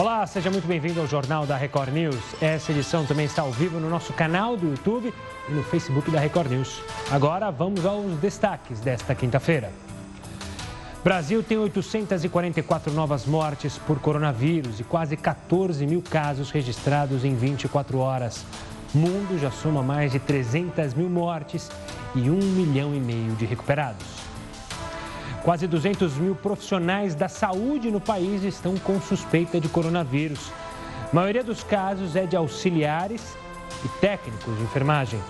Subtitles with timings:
[0.00, 2.16] Olá, seja muito bem-vindo ao Jornal da Record News.
[2.40, 5.12] Essa edição também está ao vivo no nosso canal do YouTube
[5.46, 6.82] e no Facebook da Record News.
[7.10, 9.70] Agora vamos aos destaques desta quinta-feira.
[11.04, 17.98] Brasil tem 844 novas mortes por coronavírus e quase 14 mil casos registrados em 24
[17.98, 18.42] horas.
[18.94, 21.70] Mundo já soma mais de 300 mil mortes
[22.14, 24.29] e 1 milhão e meio de recuperados.
[25.42, 30.52] Quase 200 mil profissionais da saúde no país estão com suspeita de coronavírus.
[31.10, 33.36] A maioria dos casos é de auxiliares
[33.84, 35.20] e técnicos de enfermagem.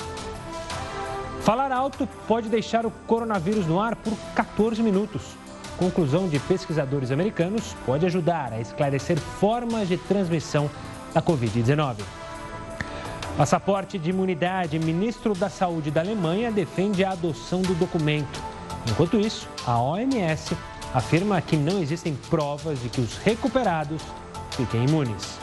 [1.43, 5.41] Falar alto pode deixar o coronavírus no ar por 14 minutos
[5.81, 10.71] conclusão de pesquisadores americanos pode ajudar a esclarecer formas de transmissão
[11.15, 12.03] da Covid-19.
[13.35, 14.79] Passaporte de imunidade.
[14.79, 18.43] Ministro da Saúde da Alemanha defende a adoção do documento.
[18.89, 20.57] Enquanto isso, a OMS
[20.95, 24.03] afirma que não existem provas de que os recuperados
[24.51, 25.39] fiquem imunes.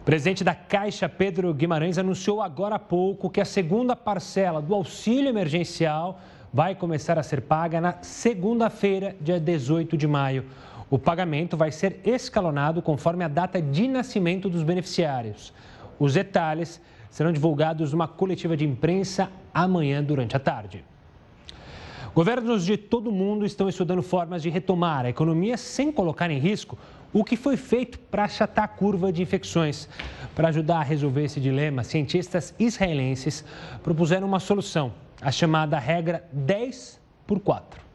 [0.00, 4.74] O presidente da Caixa, Pedro Guimarães, anunciou agora há pouco que a segunda parcela do
[4.74, 6.20] auxílio emergencial
[6.52, 10.44] vai começar a ser paga na segunda-feira, dia 18 de maio.
[10.92, 15.50] O pagamento vai ser escalonado conforme a data de nascimento dos beneficiários.
[15.98, 20.84] Os detalhes serão divulgados numa coletiva de imprensa amanhã durante a tarde.
[22.14, 26.38] Governos de todo o mundo estão estudando formas de retomar a economia sem colocar em
[26.38, 26.78] risco
[27.10, 29.88] o que foi feito para achatar a curva de infecções.
[30.34, 33.42] Para ajudar a resolver esse dilema, cientistas israelenses
[33.82, 37.91] propuseram uma solução, a chamada regra 10 por 4.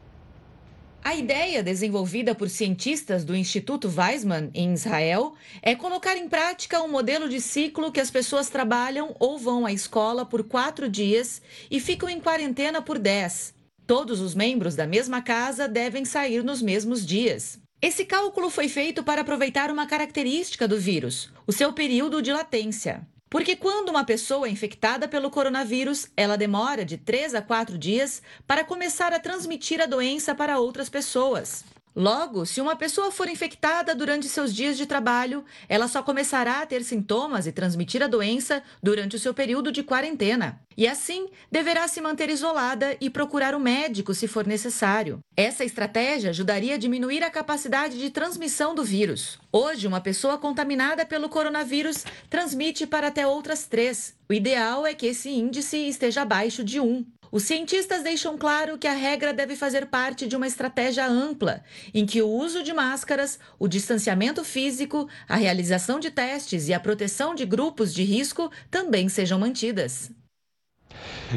[1.08, 6.88] A ideia, desenvolvida por cientistas do Instituto Weizmann, em Israel, é colocar em prática um
[6.88, 11.80] modelo de ciclo que as pessoas trabalham ou vão à escola por quatro dias e
[11.80, 13.54] ficam em quarentena por dez.
[13.86, 17.58] Todos os membros da mesma casa devem sair nos mesmos dias.
[17.80, 23.00] Esse cálculo foi feito para aproveitar uma característica do vírus, o seu período de latência.
[23.30, 28.22] Porque quando uma pessoa é infectada pelo coronavírus, ela demora de 3 a 4 dias
[28.46, 31.64] para começar a transmitir a doença para outras pessoas.
[31.98, 36.66] Logo, se uma pessoa for infectada durante seus dias de trabalho, ela só começará a
[36.66, 40.60] ter sintomas e transmitir a doença durante o seu período de quarentena.
[40.76, 45.18] E assim, deverá se manter isolada e procurar o um médico se for necessário.
[45.36, 49.36] Essa estratégia ajudaria a diminuir a capacidade de transmissão do vírus.
[49.50, 54.14] Hoje, uma pessoa contaminada pelo coronavírus transmite para até outras três.
[54.28, 57.04] O ideal é que esse índice esteja abaixo de 1.
[57.30, 61.62] Os cientistas deixam claro que a regra deve fazer parte de uma estratégia ampla,
[61.92, 66.80] em que o uso de máscaras, o distanciamento físico, a realização de testes e a
[66.80, 70.10] proteção de grupos de risco também sejam mantidas.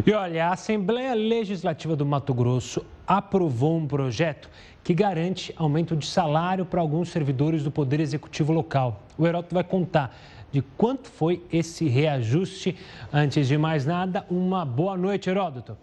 [0.05, 4.49] E olha, a Assembleia Legislativa do Mato Grosso aprovou um projeto
[4.81, 9.03] que garante aumento de salário para alguns servidores do Poder Executivo local.
[9.17, 10.15] O Heródoto vai contar
[10.51, 12.75] de quanto foi esse reajuste.
[13.11, 15.77] Antes de mais nada, uma boa noite, Heródoto.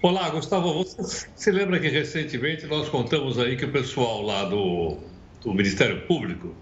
[0.00, 0.72] Olá, Gustavo.
[0.74, 4.96] Você se lembra que recentemente nós contamos aí que o pessoal lá do,
[5.42, 6.54] do Ministério Público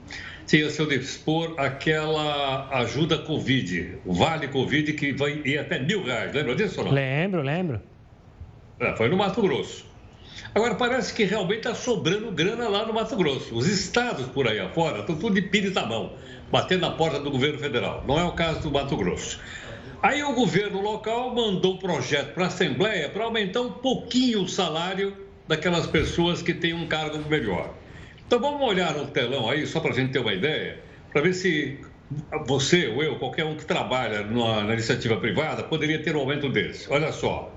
[0.46, 6.34] tinha seu dispor aquela ajuda Covid, o Vale Covid, que vai ir até mil reais.
[6.34, 6.92] Lembra disso ou não?
[6.92, 7.80] Lembro, lembro.
[8.78, 9.88] É, foi no Mato Grosso.
[10.54, 13.54] Agora, parece que realmente está sobrando grana lá no Mato Grosso.
[13.54, 16.12] Os estados por aí afora estão tudo de pires na mão
[16.50, 18.04] batendo na porta do governo federal.
[18.06, 19.40] Não é o caso do Mato Grosso.
[20.02, 24.48] Aí o governo local mandou um projeto para a Assembleia para aumentar um pouquinho o
[24.48, 25.14] salário
[25.46, 27.74] daquelas pessoas que têm um cargo melhor.
[28.26, 30.78] Então vamos olhar no telão aí, só para a gente ter uma ideia,
[31.12, 31.80] para ver se
[32.46, 36.48] você ou eu, qualquer um que trabalha na, na iniciativa privada, poderia ter um aumento
[36.48, 36.90] desse.
[36.90, 37.54] Olha só.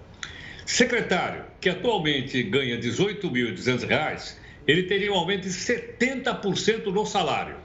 [0.65, 4.35] Secretário, que atualmente ganha R$ 18.200,
[4.67, 7.62] ele teria um aumento de 70% no salário.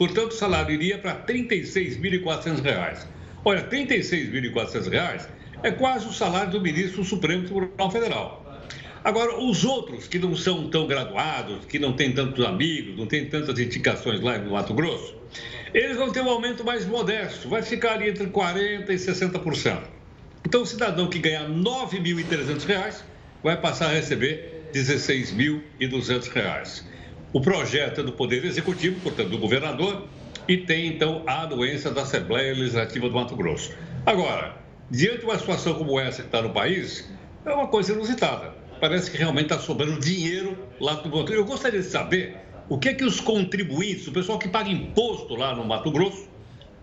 [0.00, 3.06] Portanto, o salário iria para R$ 36.400.
[3.44, 5.28] Olha, R$ 36.400
[5.62, 8.62] é quase o salário do ministro do Supremo Tribunal Federal.
[9.04, 13.26] Agora, os outros que não são tão graduados, que não têm tantos amigos, não têm
[13.26, 15.14] tantas indicações lá no Mato Grosso,
[15.74, 19.82] eles vão ter um aumento mais modesto, vai ficar ali entre 40% e 60%.
[20.46, 23.02] Então, o cidadão que ganha R$ 9.300
[23.42, 26.84] vai passar a receber R$ 16.200.
[27.32, 30.08] O projeto é do Poder Executivo, portanto, do governador,
[30.48, 33.72] e tem, então, a anuência da Assembleia Legislativa do Mato Grosso.
[34.04, 34.56] Agora,
[34.90, 37.08] diante de uma situação como essa que está no país,
[37.44, 38.52] é uma coisa inusitada.
[38.80, 41.32] Parece que realmente está sobrando dinheiro lá no Mato Grosso.
[41.34, 42.36] Eu gostaria de saber
[42.68, 46.28] o que é que os contribuintes, o pessoal que paga imposto lá no Mato Grosso,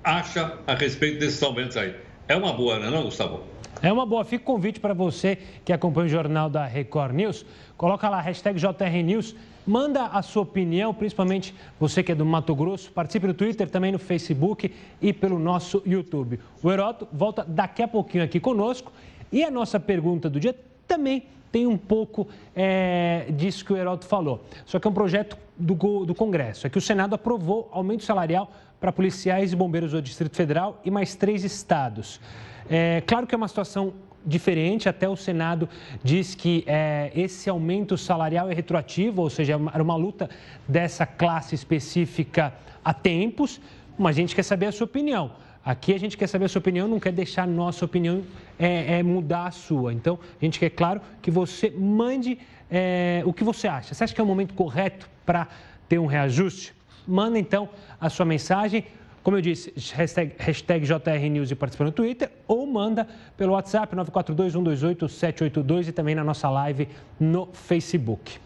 [0.01, 1.93] acha a respeito desses aumentos aí.
[2.29, 3.43] É uma boa, não é, não, Gustavo?
[3.81, 4.23] É uma boa.
[4.23, 7.45] Fica o convite para você que acompanha o jornal da Record News.
[7.75, 9.35] Coloca lá, hashtag JR News.
[9.67, 12.89] Manda a sua opinião, principalmente você que é do Mato Grosso.
[12.89, 16.39] Participe no Twitter, também no Facebook e pelo nosso YouTube.
[16.63, 18.93] O Heroto volta daqui a pouquinho aqui conosco.
[19.29, 20.55] E a nossa pergunta do dia
[20.87, 24.45] também tem um pouco é, disso que o Heroto falou.
[24.65, 26.65] Só que é um projeto do, do Congresso.
[26.65, 28.49] É que o Senado aprovou aumento salarial
[28.79, 32.21] para policiais e bombeiros do Distrito Federal e mais três estados.
[32.69, 33.93] É claro que é uma situação
[34.27, 35.69] diferente, até o Senado
[36.03, 40.29] diz que é, esse aumento salarial é retroativo, ou seja, era uma luta
[40.67, 42.53] dessa classe específica
[42.83, 43.61] há tempos,
[43.97, 45.31] mas a gente quer saber a sua opinião.
[45.63, 48.23] Aqui a gente quer saber a sua opinião, não quer deixar a nossa opinião
[48.59, 49.93] é, é mudar a sua.
[49.93, 52.37] Então, a gente quer, claro, que você mande
[52.69, 53.93] é, o que você acha.
[53.93, 55.47] Você acha que é o momento correto para
[55.87, 56.73] ter um reajuste?
[57.07, 57.69] Manda então
[57.99, 58.85] a sua mensagem
[59.23, 65.89] como eu disse, hashtag, hashtag JRNews e participa no Twitter ou manda pelo WhatsApp 942-128-782
[65.89, 66.87] e também na nossa live
[67.19, 68.39] no Facebook.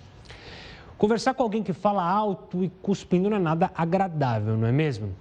[0.97, 5.15] Conversar com alguém que fala alto e cuspindo não é nada agradável, não é mesmo?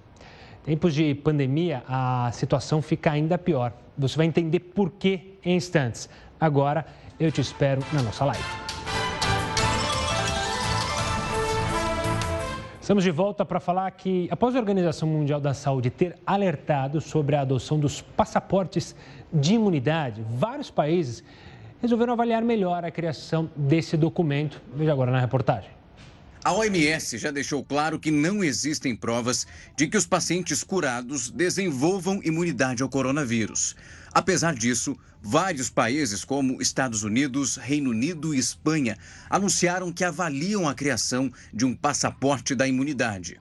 [0.65, 3.73] Tempos de pandemia, a situação fica ainda pior.
[3.97, 6.09] Você vai entender por quê em instantes.
[6.39, 6.87] Agora,
[7.19, 8.70] eu te espero na nossa live.
[12.81, 17.37] Estamos de volta para falar que, após a Organização Mundial da Saúde ter alertado sobre
[17.37, 18.97] a adoção dos passaportes
[19.31, 21.23] de imunidade, vários países
[21.83, 24.63] resolveram avaliar melhor a criação desse documento.
[24.75, 25.71] Veja agora na reportagem.
[26.43, 32.23] A OMS já deixou claro que não existem provas de que os pacientes curados desenvolvam
[32.25, 33.77] imunidade ao coronavírus.
[34.13, 38.97] Apesar disso, vários países, como Estados Unidos, Reino Unido e Espanha,
[39.29, 43.41] anunciaram que avaliam a criação de um passaporte da imunidade.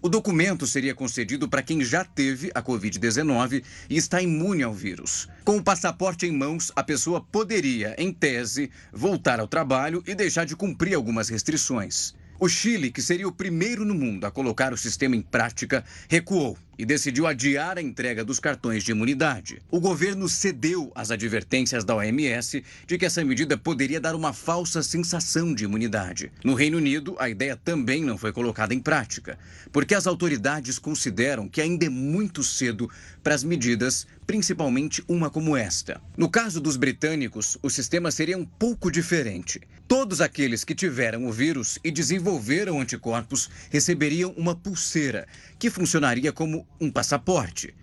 [0.00, 5.26] O documento seria concedido para quem já teve a Covid-19 e está imune ao vírus.
[5.44, 10.44] Com o passaporte em mãos, a pessoa poderia, em tese, voltar ao trabalho e deixar
[10.44, 12.14] de cumprir algumas restrições.
[12.38, 16.56] O Chile, que seria o primeiro no mundo a colocar o sistema em prática, recuou
[16.78, 19.60] e decidiu adiar a entrega dos cartões de imunidade.
[19.70, 24.82] O governo cedeu às advertências da OMS de que essa medida poderia dar uma falsa
[24.82, 26.30] sensação de imunidade.
[26.44, 29.38] No Reino Unido, a ideia também não foi colocada em prática,
[29.72, 32.88] porque as autoridades consideram que ainda é muito cedo
[33.22, 36.00] para as medidas, principalmente uma como esta.
[36.16, 39.60] No caso dos britânicos, o sistema seria um pouco diferente.
[39.88, 45.26] Todos aqueles que tiveram o vírus e desenvolveram anticorpos receberiam uma pulseira,
[45.58, 47.74] que funcionaria como um passaporte.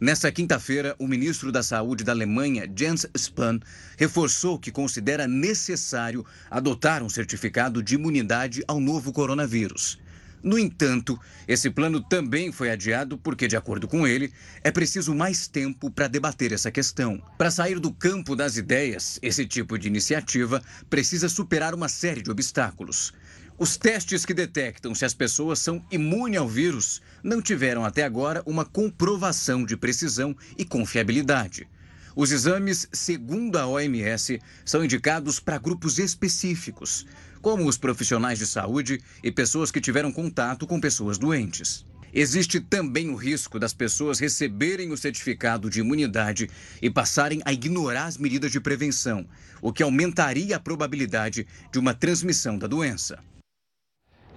[0.00, 3.60] Nessa quinta-feira, o ministro da Saúde da Alemanha, Jens Spahn,
[3.96, 9.98] reforçou que considera necessário adotar um certificado de imunidade ao novo coronavírus.
[10.44, 11.18] No entanto,
[11.48, 14.30] esse plano também foi adiado porque, de acordo com ele,
[14.62, 17.18] é preciso mais tempo para debater essa questão.
[17.38, 22.30] Para sair do campo das ideias, esse tipo de iniciativa precisa superar uma série de
[22.30, 23.14] obstáculos.
[23.56, 28.42] Os testes que detectam se as pessoas são imunes ao vírus não tiveram até agora
[28.44, 31.68] uma comprovação de precisão e confiabilidade.
[32.16, 37.06] Os exames, segundo a OMS, são indicados para grupos específicos,
[37.40, 41.86] como os profissionais de saúde e pessoas que tiveram contato com pessoas doentes.
[42.12, 46.50] Existe também o risco das pessoas receberem o certificado de imunidade
[46.82, 49.24] e passarem a ignorar as medidas de prevenção,
[49.62, 53.22] o que aumentaria a probabilidade de uma transmissão da doença.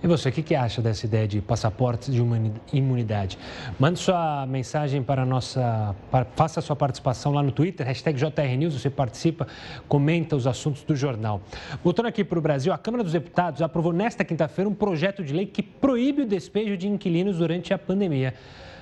[0.01, 2.21] E você, o que, que acha dessa ideia de passaportes de
[2.71, 3.37] imunidade?
[3.79, 5.95] Mande sua mensagem para a nossa.
[6.11, 9.47] Para, faça sua participação lá no Twitter, hashtag JRNews, você participa,
[9.87, 11.41] comenta os assuntos do jornal.
[11.83, 15.33] Voltando aqui para o Brasil, a Câmara dos Deputados aprovou nesta quinta-feira um projeto de
[15.33, 18.35] lei que proíbe o despejo de inquilinos durante a pandemia.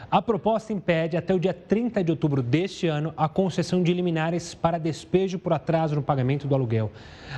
[0.10, 4.54] A proposta impede, até o dia 30 de outubro deste ano, a concessão de liminares
[4.54, 6.92] para despejo por atraso no pagamento do aluguel.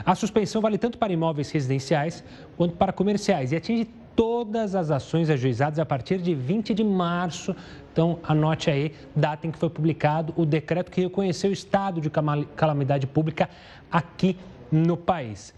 [0.05, 2.23] A suspensão vale tanto para imóveis residenciais
[2.57, 7.55] quanto para comerciais e atinge todas as ações ajuizadas a partir de 20 de março.
[7.93, 12.09] Então, anote aí, data em que foi publicado o decreto que reconheceu o estado de
[12.55, 13.49] calamidade pública
[13.91, 14.35] aqui
[14.71, 15.53] no país.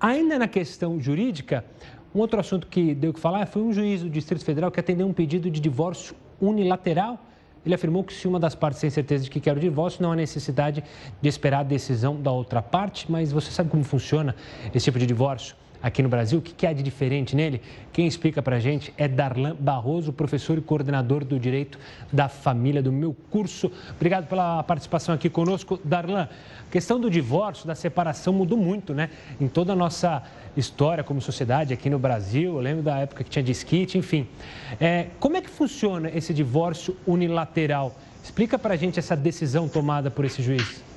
[0.00, 1.64] Ainda na questão jurídica,
[2.14, 5.06] um outro assunto que deu que falar foi um juiz do Distrito Federal que atendeu
[5.06, 7.18] um pedido de divórcio unilateral.
[7.64, 10.12] Ele afirmou que se uma das partes tem certeza de que quer o divórcio, não
[10.12, 10.82] há necessidade
[11.20, 13.10] de esperar a decisão da outra parte.
[13.10, 14.34] Mas você sabe como funciona
[14.74, 15.54] esse tipo de divórcio?
[15.82, 16.38] Aqui no Brasil.
[16.38, 17.60] O que há de diferente nele?
[17.92, 21.78] Quem explica para a gente é Darlan Barroso, professor e coordenador do Direito
[22.12, 23.70] da Família do meu curso.
[23.96, 25.80] Obrigado pela participação aqui conosco.
[25.84, 26.28] Darlan,
[26.68, 29.10] a questão do divórcio, da separação mudou muito, né?
[29.40, 30.22] Em toda a nossa
[30.56, 32.54] história como sociedade aqui no Brasil.
[32.54, 34.26] Eu lembro da época que tinha disquite, enfim.
[34.80, 37.96] É, como é que funciona esse divórcio unilateral?
[38.22, 40.87] Explica para a gente essa decisão tomada por esse juiz.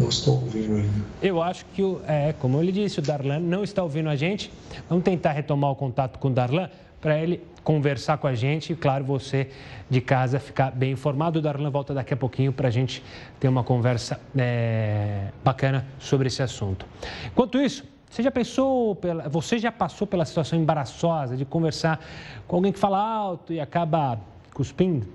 [0.00, 1.04] Não estou ouvindo ainda.
[1.20, 4.50] Eu acho que, é, como ele disse, o Darlan não está ouvindo a gente.
[4.88, 6.70] Vamos tentar retomar o contato com o Darlan
[7.02, 9.50] para ele conversar com a gente e, claro, você
[9.90, 11.38] de casa ficar bem informado.
[11.38, 13.02] O Darlan volta daqui a pouquinho para a gente
[13.38, 16.86] ter uma conversa é, bacana sobre esse assunto.
[17.26, 22.02] Enquanto isso, você já pensou, pela, você já passou pela situação embaraçosa de conversar
[22.48, 24.18] com alguém que fala alto e acaba
[24.54, 25.06] cuspindo?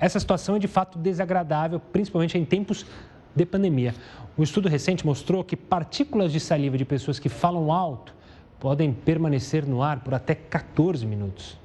[0.00, 2.84] Essa situação é de fato desagradável, principalmente em tempos
[3.34, 3.94] de pandemia.
[4.36, 8.14] Um estudo recente mostrou que partículas de saliva de pessoas que falam alto
[8.58, 11.58] podem permanecer no ar por até 14 minutos.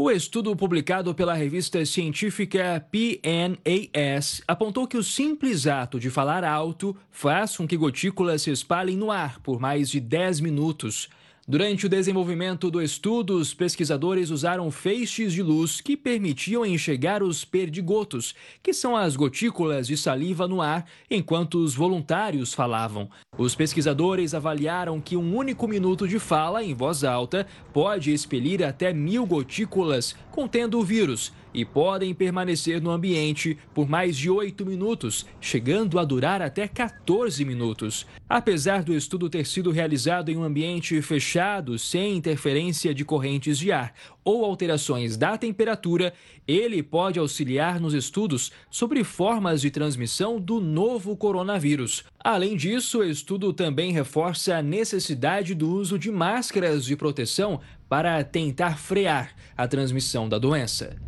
[0.00, 6.96] O estudo publicado pela revista científica PNAS apontou que o simples ato de falar alto
[7.10, 11.08] faz com que gotículas se espalhem no ar por mais de 10 minutos.
[11.50, 17.42] Durante o desenvolvimento do estudo, os pesquisadores usaram feixes de luz que permitiam enxergar os
[17.42, 23.08] perdigotos, que são as gotículas de saliva no ar, enquanto os voluntários falavam.
[23.38, 28.92] Os pesquisadores avaliaram que um único minuto de fala em voz alta pode expelir até
[28.92, 35.26] mil gotículas contendo o vírus e podem permanecer no ambiente por mais de 8 minutos,
[35.40, 38.06] chegando a durar até 14 minutos.
[38.28, 43.72] Apesar do estudo ter sido realizado em um ambiente fechado, sem interferência de correntes de
[43.72, 46.12] ar ou alterações da temperatura,
[46.46, 52.04] ele pode auxiliar nos estudos sobre formas de transmissão do novo coronavírus.
[52.22, 58.22] Além disso, o estudo também reforça a necessidade do uso de máscaras de proteção para
[58.22, 61.07] tentar frear a transmissão da doença.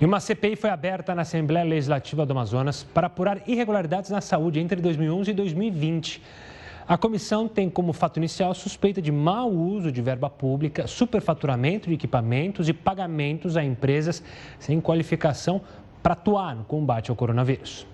[0.00, 4.58] E uma CPI foi aberta na Assembleia Legislativa do Amazonas para apurar irregularidades na saúde
[4.58, 6.22] entre 2011 e 2020.
[6.88, 11.94] A comissão tem como fato inicial suspeita de mau uso de verba pública, superfaturamento de
[11.96, 14.22] equipamentos e pagamentos a empresas
[14.58, 15.60] sem qualificação
[16.02, 17.86] para atuar no combate ao coronavírus.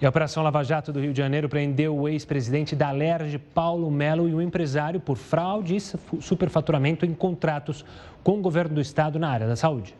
[0.00, 3.90] E a Operação Lava Jato do Rio de Janeiro prendeu o ex-presidente da Alerj, Paulo
[3.90, 5.80] Melo, e o empresário por fraude e
[6.22, 7.84] superfaturamento em contratos
[8.24, 9.94] com o governo do estado na área da saúde.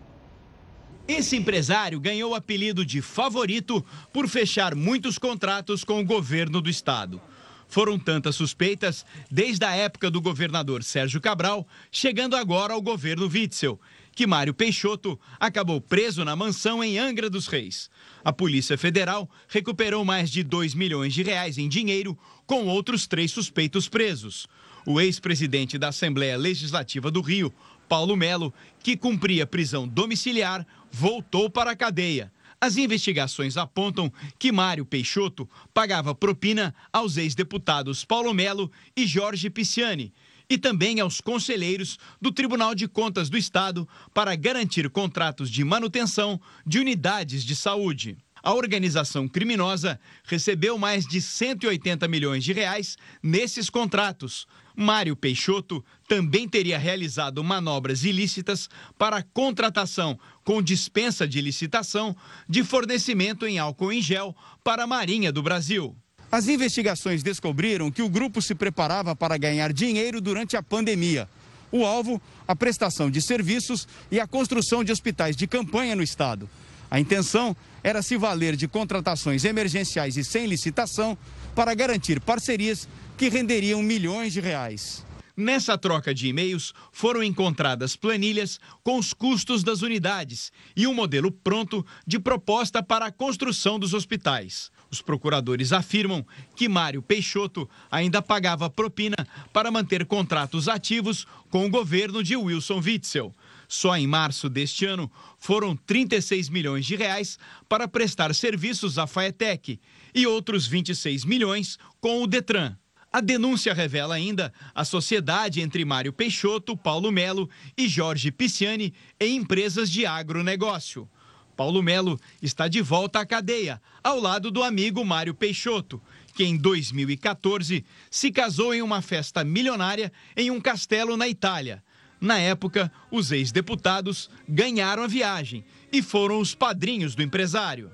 [1.07, 6.71] Esse empresário ganhou o apelido de favorito por fechar muitos contratos com o governo do
[6.71, 7.21] estado.
[7.69, 13.81] Foram tantas suspeitas desde a época do governador Sérgio Cabral, chegando agora ao governo Witzel,
[14.13, 17.89] que Mário Peixoto acabou preso na mansão em Angra dos Reis.
[18.25, 23.31] A Polícia Federal recuperou mais de 2 milhões de reais em dinheiro com outros três
[23.31, 24.49] suspeitos presos.
[24.85, 27.55] O ex-presidente da Assembleia Legislativa do Rio,
[27.89, 28.53] Paulo Melo,
[28.83, 32.33] que cumpria prisão domiciliar, voltou para a cadeia.
[32.61, 40.13] As investigações apontam que Mário Peixoto pagava propina aos ex-deputados Paulo Melo e Jorge Pisciani
[40.51, 46.41] e também aos conselheiros do Tribunal de Contas do Estado para garantir contratos de manutenção
[46.67, 48.19] de unidades de saúde.
[48.43, 54.47] A organização criminosa recebeu mais de 180 milhões de reais nesses contratos,
[54.81, 62.17] Mário Peixoto também teria realizado manobras ilícitas para contratação com dispensa de licitação
[62.49, 65.95] de fornecimento em álcool em gel para a Marinha do Brasil.
[66.33, 71.29] As investigações descobriram que o grupo se preparava para ganhar dinheiro durante a pandemia.
[71.73, 76.49] O alvo, a prestação de serviços e a construção de hospitais de campanha no estado.
[76.91, 81.17] A intenção era se valer de contratações emergenciais e sem licitação
[81.55, 85.05] para garantir parcerias que renderiam milhões de reais.
[85.37, 91.31] Nessa troca de e-mails, foram encontradas planilhas com os custos das unidades e um modelo
[91.31, 94.71] pronto de proposta para a construção dos hospitais.
[94.91, 99.17] Os procuradores afirmam que Mário Peixoto ainda pagava propina
[99.53, 103.33] para manter contratos ativos com o governo de Wilson Witzel.
[103.73, 105.09] Só em março deste ano,
[105.39, 109.79] foram 36 milhões de reais para prestar serviços à Faetec
[110.13, 112.77] e outros 26 milhões com o Detran.
[113.13, 117.49] A denúncia revela ainda a sociedade entre Mário Peixoto, Paulo Melo
[117.79, 121.09] e Jorge Pisciani em empresas de agronegócio.
[121.57, 126.03] Paulo Melo está de volta à cadeia, ao lado do amigo Mário Peixoto,
[126.35, 131.85] que em 2014 se casou em uma festa milionária em um castelo na Itália.
[132.21, 137.91] Na época, os ex-deputados ganharam a viagem e foram os padrinhos do empresário.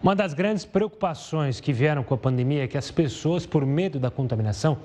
[0.00, 4.00] Uma das grandes preocupações que vieram com a pandemia é que as pessoas, por medo
[4.00, 4.78] da contaminação,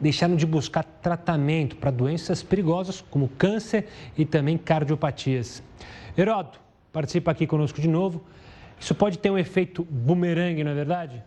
[0.00, 5.62] deixaram de buscar tratamento para doenças perigosas como câncer e também cardiopatias.
[6.16, 6.60] Heródoto,
[6.92, 8.24] participa aqui conosco de novo.
[8.78, 11.22] Isso pode ter um efeito bumerangue, não é verdade?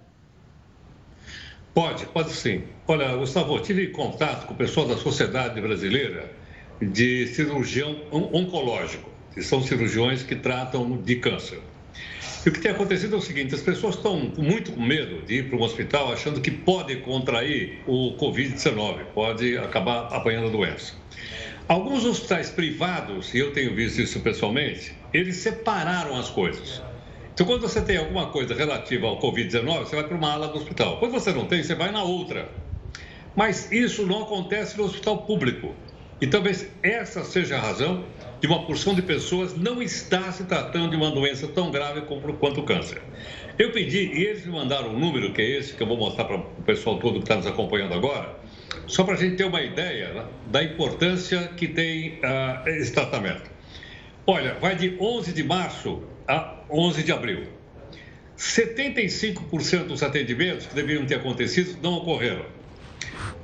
[1.74, 2.64] Pode, pode sim.
[2.88, 6.32] Olha, Gustavo, tive contato com pessoas da Sociedade Brasileira
[6.80, 11.60] de Cirurgião Oncológico, que são cirurgiões que tratam de câncer.
[12.46, 15.36] E o que tem acontecido é o seguinte: as pessoas estão muito com medo de
[15.36, 20.94] ir para um hospital achando que pode contrair o Covid-19, pode acabar apanhando a doença.
[21.68, 26.84] Alguns hospitais privados, e eu tenho visto isso pessoalmente, eles separaram as coisas.
[27.34, 30.58] Então, quando você tem alguma coisa relativa ao Covid-19, você vai para uma ala do
[30.58, 30.98] hospital.
[31.00, 32.48] Quando você não tem, você vai na outra.
[33.36, 35.74] Mas isso não acontece no hospital público.
[36.22, 38.06] E talvez essa seja a razão
[38.40, 42.62] de uma porção de pessoas não estar se tratando de uma doença tão grave quanto
[42.62, 43.02] o câncer.
[43.58, 46.26] Eu pedi, e eles me mandaram um número, que é esse, que eu vou mostrar
[46.26, 48.38] para o pessoal todo que está nos acompanhando agora,
[48.86, 53.50] só para a gente ter uma ideia né, da importância que tem uh, esse tratamento.
[54.28, 57.44] Olha, vai de 11 de março a 11 de abril.
[58.38, 62.46] 75% dos atendimentos que deveriam ter acontecido não ocorreram.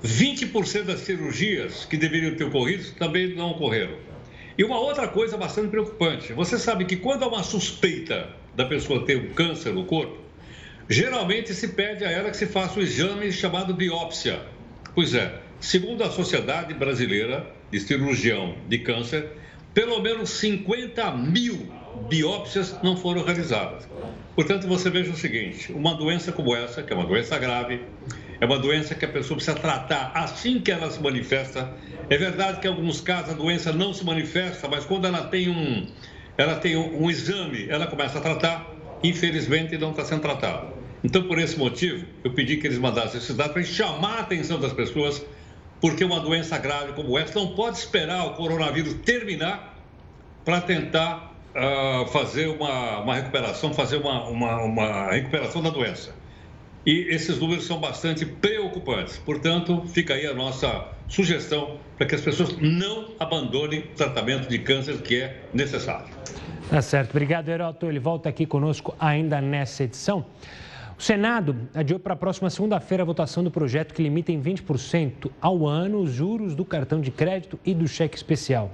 [0.04, 3.98] 20% das cirurgias que deveriam ter ocorrido também não ocorreram.
[4.58, 9.06] E uma outra coisa bastante preocupante: você sabe que quando há uma suspeita da pessoa
[9.06, 10.18] ter um câncer no corpo,
[10.90, 14.42] geralmente se pede a ela que se faça o um exame chamado biópsia.
[14.96, 19.30] Pois é, segundo a Sociedade Brasileira de Cirurgião de Câncer,
[19.74, 21.72] pelo menos 50 mil
[22.08, 23.88] biópsias não foram realizadas.
[24.36, 27.82] Portanto, você veja o seguinte: uma doença como essa, que é uma doença grave,
[28.40, 31.74] é uma doença que a pessoa precisa tratar assim que ela se manifesta.
[32.10, 35.50] É verdade que em alguns casos a doença não se manifesta, mas quando ela tem
[35.50, 35.88] um,
[36.38, 38.76] ela tem um, um exame, ela começa a tratar.
[39.04, 40.68] Infelizmente, não está sendo tratada.
[41.04, 44.60] Então, por esse motivo, eu pedi que eles mandassem esses dados para chamar a atenção
[44.60, 45.26] das pessoas,
[45.80, 49.78] porque uma doença grave como essa não pode esperar o coronavírus terminar
[50.44, 51.29] para tentar
[51.60, 56.16] uh, fazer uma, uma recuperação, fazer uma, uma, uma recuperação da doença.
[56.86, 59.18] E esses números são bastante preocupantes.
[59.18, 64.60] Portanto, fica aí a nossa sugestão para que as pessoas não abandonem o tratamento de
[64.60, 66.08] câncer que é necessário.
[66.70, 67.12] Tá certo.
[67.12, 67.86] Obrigado, Heroto.
[67.88, 70.26] Ele volta aqui conosco ainda nessa edição.
[70.98, 75.32] O Senado adiou para a próxima segunda-feira a votação do projeto que limita em 20%
[75.42, 78.72] ao ano os juros do cartão de crédito e do cheque especial.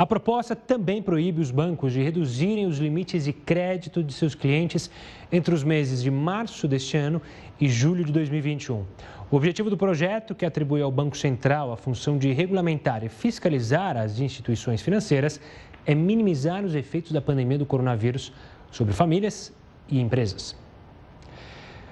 [0.00, 4.90] A proposta também proíbe os bancos de reduzirem os limites de crédito de seus clientes
[5.30, 7.20] entre os meses de março deste ano
[7.60, 8.86] e julho de 2021.
[9.30, 13.94] O objetivo do projeto, que atribui ao Banco Central a função de regulamentar e fiscalizar
[13.98, 15.38] as instituições financeiras,
[15.84, 18.32] é minimizar os efeitos da pandemia do coronavírus
[18.70, 19.52] sobre famílias
[19.86, 20.56] e empresas.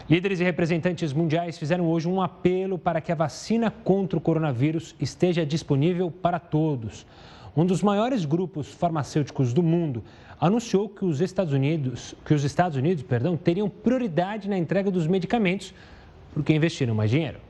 [0.09, 4.97] Líderes e representantes mundiais fizeram hoje um apelo para que a vacina contra o coronavírus
[4.99, 7.05] esteja disponível para todos
[7.59, 10.05] um dos maiores grupos farmacêuticos do mundo,
[10.41, 15.09] anunciou que os Estados Unidos, que os Estados Unidos, perdão, teriam prioridade na entrega dos
[15.09, 15.75] medicamentos
[16.33, 17.41] porque investiram mais dinheiro.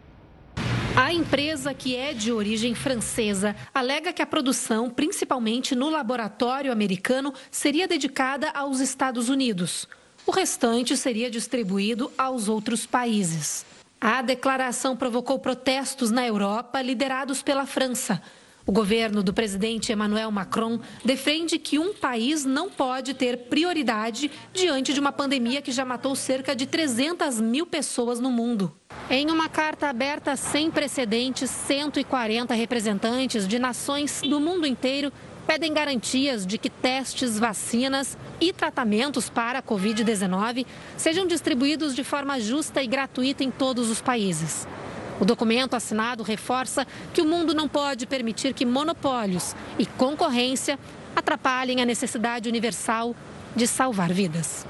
[0.97, 7.35] A empresa, que é de origem francesa, alega que a produção, principalmente no laboratório americano,
[7.51, 9.87] seria dedicada aos Estados Unidos.
[10.27, 13.67] O restante seria distribuído aos outros países.
[14.01, 18.23] A declaração provocou protestos na Europa, liderados pela França.
[18.69, 24.93] O governo do presidente Emmanuel Macron defende que um país não pode ter prioridade diante
[24.93, 28.71] de uma pandemia que já matou cerca de 300 mil pessoas no mundo.
[29.09, 35.11] Em uma carta aberta sem precedentes, 140 representantes de nações do mundo inteiro
[35.47, 42.39] pedem garantias de que testes, vacinas e tratamentos para a Covid-19 sejam distribuídos de forma
[42.39, 44.69] justa e gratuita em todos os países.
[45.21, 50.79] O documento assinado reforça que o mundo não pode permitir que monopólios e concorrência
[51.15, 53.15] atrapalhem a necessidade universal
[53.57, 54.65] de salvar vidas.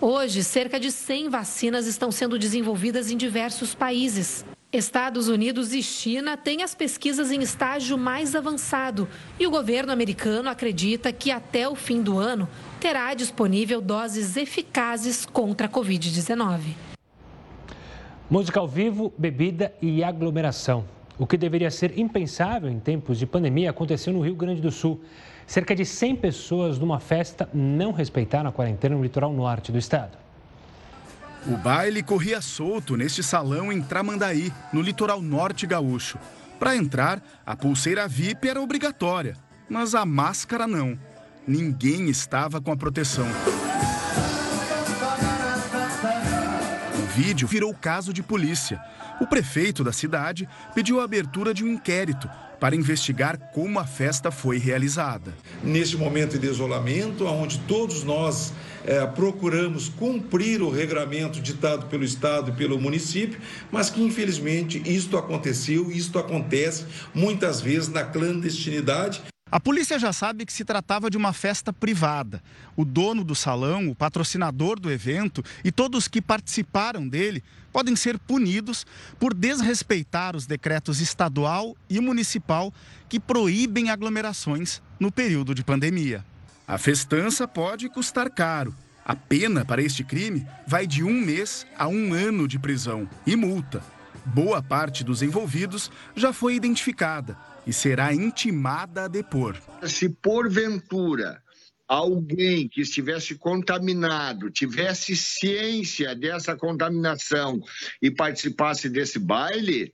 [0.00, 4.44] Hoje, cerca de 100 vacinas estão sendo desenvolvidas em diversos países.
[4.72, 9.06] Estados Unidos e China têm as pesquisas em estágio mais avançado
[9.38, 12.48] e o governo americano acredita que até o fim do ano
[12.80, 16.91] terá disponível doses eficazes contra a Covid-19.
[18.32, 20.86] Música ao vivo, bebida e aglomeração.
[21.18, 25.02] O que deveria ser impensável em tempos de pandemia aconteceu no Rio Grande do Sul.
[25.46, 30.16] Cerca de 100 pessoas numa festa não respeitaram a quarentena no litoral norte do estado.
[31.46, 36.18] O baile corria solto neste salão em Tramandaí, no litoral norte gaúcho.
[36.58, 39.36] Para entrar, a pulseira VIP era obrigatória,
[39.68, 40.98] mas a máscara não.
[41.46, 43.26] Ninguém estava com a proteção
[47.12, 48.80] vídeo virou caso de polícia.
[49.20, 54.30] O prefeito da cidade pediu a abertura de um inquérito para investigar como a festa
[54.30, 55.34] foi realizada.
[55.62, 58.52] Neste momento de isolamento, onde todos nós
[58.84, 63.38] é, procuramos cumprir o regramento ditado pelo Estado e pelo município,
[63.70, 70.46] mas que infelizmente isto aconteceu, isto acontece muitas vezes na clandestinidade a polícia já sabe
[70.46, 72.42] que se tratava de uma festa privada.
[72.74, 78.18] O dono do salão, o patrocinador do evento e todos que participaram dele podem ser
[78.18, 78.86] punidos
[79.20, 82.72] por desrespeitar os decretos estadual e municipal
[83.10, 86.24] que proíbem aglomerações no período de pandemia.
[86.66, 88.74] A festança pode custar caro.
[89.04, 93.36] A pena para este crime vai de um mês a um ano de prisão e
[93.36, 93.82] multa.
[94.24, 99.56] Boa parte dos envolvidos já foi identificada e será intimada a depor.
[99.84, 101.42] Se porventura
[101.88, 107.60] alguém que estivesse contaminado tivesse ciência dessa contaminação
[108.00, 109.92] e participasse desse baile,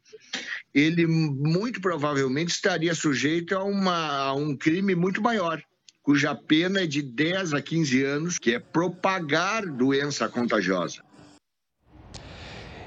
[0.73, 5.61] ele muito provavelmente estaria sujeito a, uma, a um crime muito maior
[6.09, 11.03] cuja pena é de 10 a 15 anos, que é propagar doença contagiosa.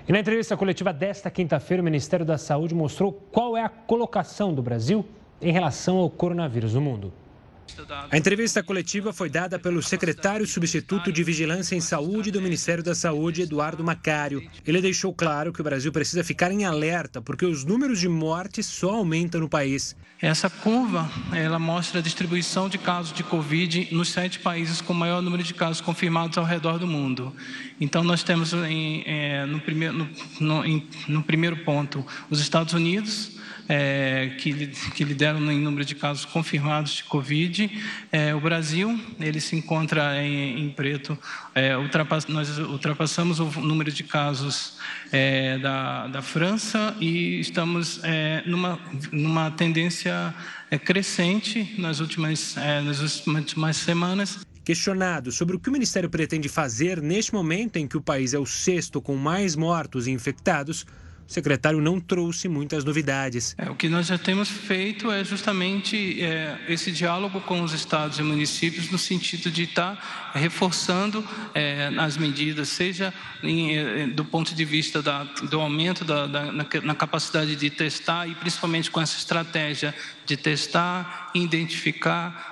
[0.08, 4.54] E na entrevista coletiva desta quinta-feira, o Ministério da Saúde mostrou qual é a colocação
[4.54, 5.06] do Brasil
[5.40, 7.14] em relação ao coronavírus no mundo.
[8.10, 12.94] A entrevista coletiva foi dada pelo secretário substituto de Vigilância em Saúde do Ministério da
[12.94, 14.48] Saúde, Eduardo Macário.
[14.66, 18.66] Ele deixou claro que o Brasil precisa ficar em alerta porque os números de mortes
[18.66, 19.96] só aumentam no país.
[20.22, 25.20] Essa curva, ela mostra a distribuição de casos de Covid nos sete países com maior
[25.20, 27.36] número de casos confirmados ao redor do mundo.
[27.80, 32.74] Então, nós temos em, é, no, primeiro, no, no, em, no primeiro ponto os Estados
[32.76, 33.32] Unidos,
[33.74, 37.72] é, que, que lideram em número de casos confirmados de Covid.
[38.12, 41.18] É, o Brasil, ele se encontra em, em preto.
[41.56, 44.78] É, ultrapass, nós ultrapassamos o número de casos
[45.10, 48.78] é, da, da França e estamos é, numa,
[49.10, 50.36] numa tendência
[50.70, 54.46] é, crescente nas últimas, nas últimas semanas.
[54.66, 58.38] Questionado sobre o que o Ministério pretende fazer neste momento em que o país é
[58.38, 60.86] o sexto com mais mortos e infectados,
[61.28, 63.56] o secretário não trouxe muitas novidades.
[63.58, 68.20] É, o que nós já temos feito é justamente é, esse diálogo com os estados
[68.20, 74.26] e municípios no sentido de estar tá reforçando é, as medidas, seja em, é, do
[74.26, 78.92] ponto de vista da, do aumento da, da na, na capacidade de testar e principalmente
[78.92, 82.51] com essa estratégia de testar, identificar,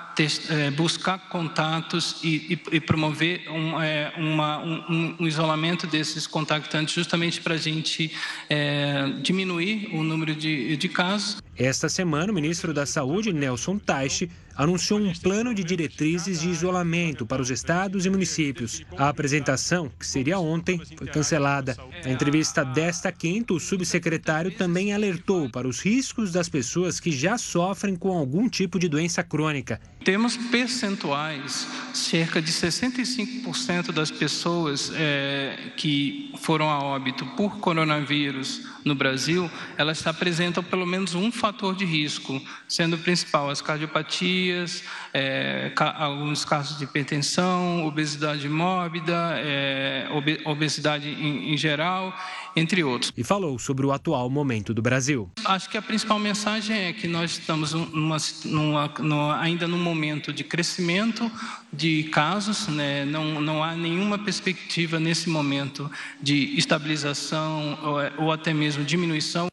[0.76, 7.40] buscar contatos e, e, e promover um, é, uma, um, um, isolamento desses contactantes, justamente
[7.40, 8.12] para a gente
[8.48, 11.38] é, diminuir o número de, de casos.
[11.56, 14.30] Esta semana, o ministro da Saúde, Nelson Taixe,
[14.60, 18.82] anunciou um plano de diretrizes de isolamento para os estados e municípios.
[18.94, 21.74] A apresentação, que seria ontem, foi cancelada.
[22.04, 27.38] Na entrevista desta quinta, o subsecretário também alertou para os riscos das pessoas que já
[27.38, 29.80] sofrem com algum tipo de doença crônica.
[30.04, 38.94] Temos percentuais, cerca de 65% das pessoas é, que foram a óbito por coronavírus no
[38.94, 45.72] Brasil, elas apresentam pelo menos um fator de risco, sendo o principal as cardiopatias, é,
[45.96, 50.08] alguns casos de hipertensão, obesidade mórbida, é,
[50.44, 52.14] obesidade em, em geral,
[52.54, 53.12] entre outros.
[53.16, 55.30] E falou sobre o atual momento do Brasil.
[55.44, 60.32] Acho que a principal mensagem é que nós estamos numa, numa, numa, ainda num momento
[60.32, 61.30] de crescimento
[61.72, 63.04] de casos, né?
[63.04, 65.90] não, não há nenhuma perspectiva nesse momento
[66.20, 69.48] de estabilização ou, ou até mesmo diminuição.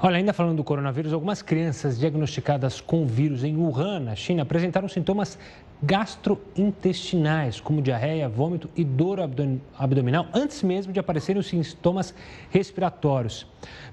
[0.00, 4.88] Olha, ainda falando do coronavírus, algumas crianças diagnosticadas com vírus em Wuhan, na China, apresentaram
[4.88, 5.36] sintomas
[5.82, 9.18] gastrointestinais, como diarreia, vômito e dor
[9.76, 12.14] abdominal, antes mesmo de aparecerem os sintomas
[12.50, 13.44] respiratórios.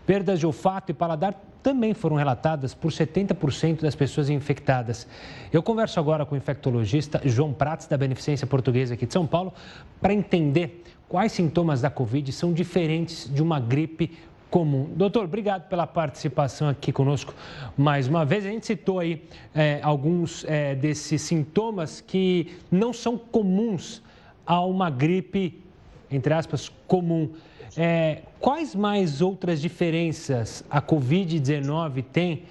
[0.05, 5.07] Perdas de olfato e paladar também foram relatadas por 70% das pessoas infectadas.
[5.51, 9.51] Eu converso agora com o infectologista João Prates, da Beneficência Portuguesa aqui de São Paulo,
[9.99, 10.83] para entender
[11.15, 14.11] quais sintomas da Covid são diferentes de uma gripe
[14.49, 14.89] comum.
[14.97, 17.33] Doutor, obrigado pela participação aqui conosco
[17.77, 18.45] mais uma vez.
[18.45, 19.23] A gente citou aí
[19.55, 24.03] é, alguns é, desses sintomas que não são comuns
[24.45, 25.63] a uma gripe,
[26.11, 27.29] entre aspas, comum.
[27.77, 32.43] É, quais mais outras diferenças a Covid-19 tem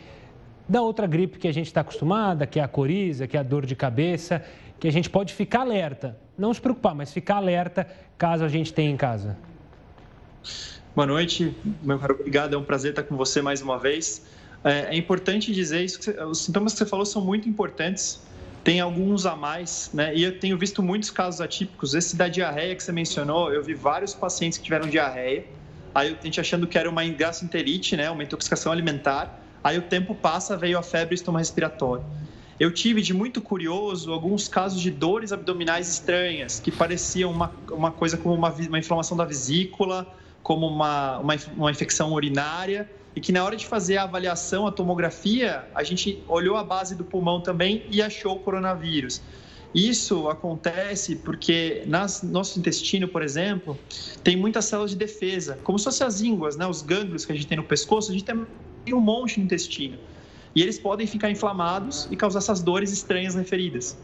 [0.66, 3.42] da outra gripe que a gente está acostumada, que é a coriza, que é a
[3.42, 4.42] dor de cabeça,
[4.81, 7.86] que a gente pode ficar alerta, não se preocupar, mas ficar alerta
[8.18, 9.36] caso a gente tenha em casa?
[10.94, 12.54] Boa noite, meu caro, obrigado.
[12.54, 14.24] É um prazer estar com você mais uma vez.
[14.62, 18.22] É, é importante dizer isso, os sintomas que você falou são muito importantes,
[18.62, 20.14] tem alguns a mais, né?
[20.14, 21.94] E eu tenho visto muitos casos atípicos.
[21.94, 25.44] Esse da diarreia que você mencionou, eu vi vários pacientes que tiveram diarreia.
[25.94, 28.10] Aí a gente achando que era uma gastroenterite, né?
[28.10, 29.38] Uma intoxicação alimentar.
[29.62, 32.04] Aí o tempo passa, veio a febre e estômago respiratório.
[32.58, 37.90] Eu tive de muito curioso alguns casos de dores abdominais estranhas, que pareciam uma, uma
[37.90, 40.06] coisa como uma, uma inflamação da vesícula,
[40.42, 44.72] como uma, uma, uma infecção urinária e que na hora de fazer a avaliação, a
[44.72, 49.22] tomografia, a gente olhou a base do pulmão também e achou o coronavírus.
[49.74, 53.76] Isso acontece porque no nosso intestino, por exemplo,
[54.22, 56.66] tem muitas células de defesa, como se fossem as ínguas, né?
[56.66, 59.98] os gânglios que a gente tem no pescoço, a gente tem um monte no intestino.
[60.54, 63.96] E eles podem ficar inflamados e causar essas dores estranhas referidas.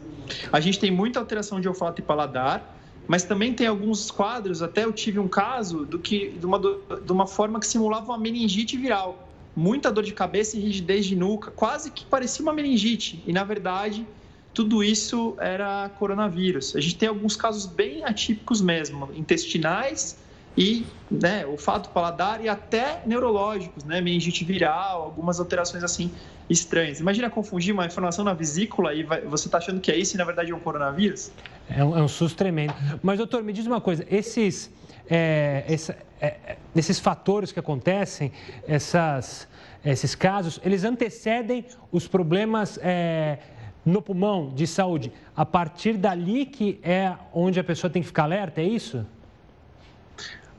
[0.51, 4.85] A gente tem muita alteração de olfato e paladar, mas também tem alguns quadros, até
[4.85, 8.77] eu tive um caso do que, de, uma, de uma forma que simulava uma meningite
[8.77, 9.27] viral.
[9.55, 13.21] Muita dor de cabeça e rigidez de nuca, quase que parecia uma meningite.
[13.25, 14.07] E, na verdade,
[14.53, 16.75] tudo isso era coronavírus.
[16.75, 20.17] A gente tem alguns casos bem atípicos mesmo, intestinais
[20.57, 26.11] e né, olfato, paladar e até neurológicos, né, meningite viral, algumas alterações assim
[26.49, 26.99] estranhas.
[26.99, 30.17] Imagina confundir uma inflamação na vesícula e vai, você está achando que é isso e
[30.17, 31.31] na verdade é um coronavírus?
[31.69, 32.73] É um, é um susto tremendo.
[33.01, 34.69] Mas, doutor, me diz uma coisa: esses,
[35.09, 38.31] é, essa, é, esses fatores que acontecem,
[38.67, 39.47] essas,
[39.83, 43.39] esses casos, eles antecedem os problemas é,
[43.85, 45.11] no pulmão de saúde.
[45.35, 49.05] A partir dali que é onde a pessoa tem que ficar alerta, é isso?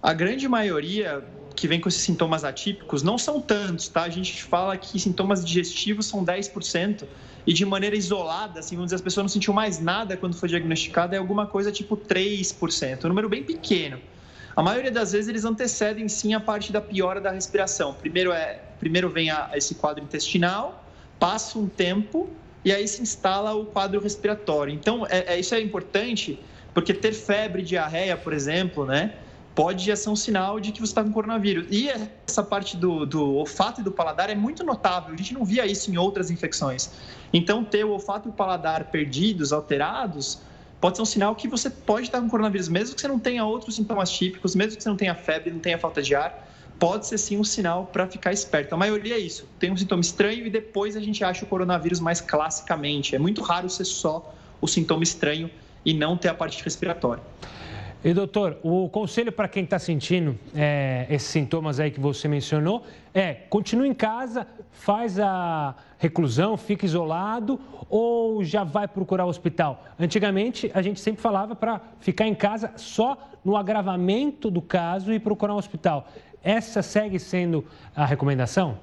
[0.03, 4.03] A grande maioria que vem com esses sintomas atípicos não são tantos, tá?
[4.03, 7.07] A gente fala que sintomas digestivos são 10%
[7.47, 10.49] e de maneira isolada, assim, vamos dizer, as pessoas não sentiam mais nada quando foi
[10.49, 14.01] diagnosticada, é alguma coisa tipo 3%, um número bem pequeno.
[14.57, 17.95] A maioria das vezes eles antecedem sim a parte da piora da respiração.
[17.95, 20.85] Primeiro é, primeiro vem a, esse quadro intestinal,
[21.17, 22.29] passa um tempo
[22.65, 24.75] e aí se instala o quadro respiratório.
[24.75, 26.41] Então, é, é isso é importante
[26.75, 29.15] porque ter febre, diarreia, por exemplo, né?
[29.55, 31.67] Pode ser um sinal de que você está com coronavírus.
[31.71, 35.12] E essa parte do, do, olfato e do paladar é muito notável.
[35.12, 36.91] A gente não via isso em outras infecções.
[37.33, 40.41] Então, ter o olfato e o paladar perdidos, alterados,
[40.81, 43.45] pode ser um sinal que você pode estar com coronavírus, mesmo que você não tenha
[43.45, 46.49] outros sintomas típicos, mesmo que você não tenha febre, não tenha falta de ar.
[46.79, 48.75] Pode ser sim um sinal para ficar esperto.
[48.75, 49.47] A maioria é isso.
[49.59, 53.15] Tem um sintoma estranho e depois a gente acha o coronavírus mais classicamente.
[53.15, 55.49] É muito raro ser só o sintoma estranho
[55.85, 57.23] e não ter a parte respiratória.
[58.05, 62.85] E doutor, o conselho para quem está sentindo é, esses sintomas aí que você mencionou
[63.15, 69.85] é continue em casa, faz a reclusão, fica isolado ou já vai procurar o hospital?
[70.01, 75.21] Antigamente a gente sempre falava para ficar em casa só no agravamento do caso e
[75.21, 76.09] procurar um hospital.
[76.43, 78.81] Essa segue sendo a recomendação?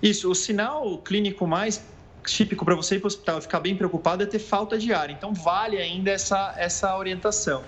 [0.00, 1.84] Isso, o sinal clínico mais
[2.32, 4.92] típico para você ir para o hospital e ficar bem preocupado é ter falta de
[4.92, 5.10] ar.
[5.10, 7.62] Então, vale ainda essa, essa orientação.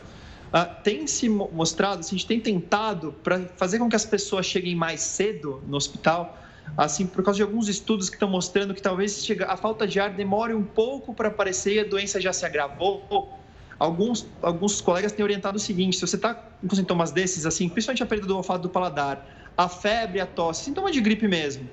[0.49, 4.47] Uh, tem se mostrado, assim, a gente tem tentado para fazer com que as pessoas
[4.47, 6.38] cheguem mais cedo no hospital,
[6.77, 10.11] assim, por causa de alguns estudos que estão mostrando que talvez a falta de ar
[10.11, 13.38] demore um pouco para aparecer e a doença já se agravou.
[13.79, 18.03] Alguns, alguns colegas têm orientado o seguinte: se você está com sintomas desses, assim, principalmente
[18.03, 19.25] a perda do olfato do paladar,
[19.57, 21.68] a febre, a tosse, sintoma de gripe mesmo,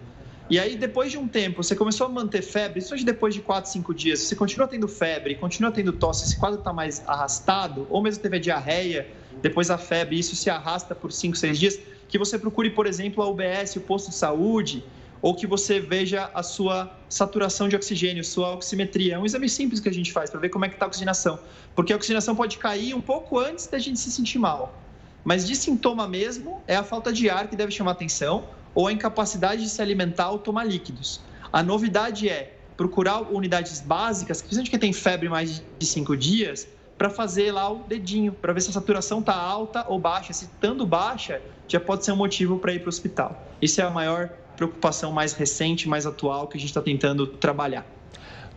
[0.49, 3.71] e aí, depois de um tempo, você começou a manter febre, isso depois de 4,
[3.71, 8.01] 5 dias, você continua tendo febre, continua tendo tosse, esse quadro está mais arrastado, ou
[8.01, 9.07] mesmo teve a diarreia,
[9.41, 13.23] depois a febre, isso se arrasta por 5, 6 dias, que você procure, por exemplo,
[13.23, 14.83] a UBS, o posto de saúde,
[15.21, 19.15] ou que você veja a sua saturação de oxigênio, sua oximetria.
[19.15, 20.87] É um exame simples que a gente faz para ver como é que está a
[20.87, 21.39] oxigenação.
[21.75, 24.79] Porque a oxigenação pode cair um pouco antes da gente se sentir mal.
[25.23, 28.91] Mas de sintoma mesmo, é a falta de ar que deve chamar atenção, ou a
[28.91, 31.21] incapacidade de se alimentar ou tomar líquidos.
[31.51, 37.09] A novidade é procurar unidades básicas, principalmente quem tem febre mais de cinco dias, para
[37.09, 40.33] fazer lá o dedinho, para ver se a saturação está alta ou baixa.
[40.33, 43.43] Se estando baixa, já pode ser um motivo para ir para o hospital.
[43.61, 47.85] Isso é a maior preocupação mais recente, mais atual que a gente está tentando trabalhar.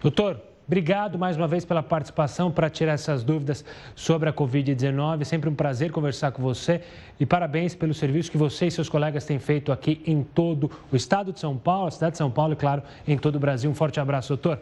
[0.01, 5.25] Doutor, Obrigado mais uma vez pela participação para tirar essas dúvidas sobre a Covid-19.
[5.25, 6.83] Sempre um prazer conversar com você
[7.19, 10.95] e parabéns pelo serviço que você e seus colegas têm feito aqui em todo o
[10.95, 13.71] estado de São Paulo, a cidade de São Paulo e, claro, em todo o Brasil.
[13.71, 14.61] Um forte abraço, doutor.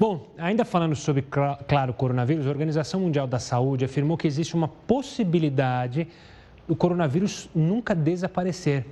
[0.00, 4.68] Bom, ainda falando sobre, claro, coronavírus, a Organização Mundial da Saúde afirmou que existe uma
[4.68, 6.08] possibilidade
[6.66, 8.86] do coronavírus nunca desaparecer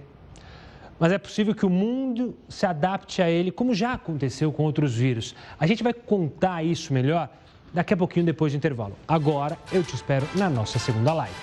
[1.02, 4.94] mas é possível que o mundo se adapte a ele, como já aconteceu com outros
[4.94, 5.34] vírus.
[5.58, 7.28] A gente vai contar isso melhor
[7.74, 8.96] daqui a pouquinho depois do intervalo.
[9.08, 11.34] Agora eu te espero na nossa segunda live.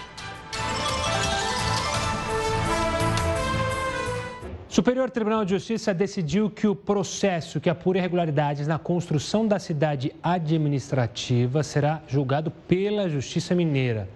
[4.69, 10.13] Superior Tribunal de Justiça decidiu que o processo que apura irregularidades na construção da cidade
[10.23, 14.07] administrativa será julgado pela Justiça Mineira.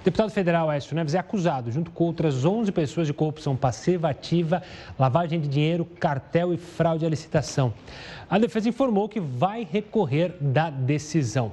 [0.00, 4.08] O deputado federal Aécio Neves é acusado, junto com outras 11 pessoas, de corrupção passiva,
[4.08, 4.62] ativa,
[4.98, 7.74] lavagem de dinheiro, cartel e fraude à licitação.
[8.30, 11.52] A defesa informou que vai recorrer da decisão.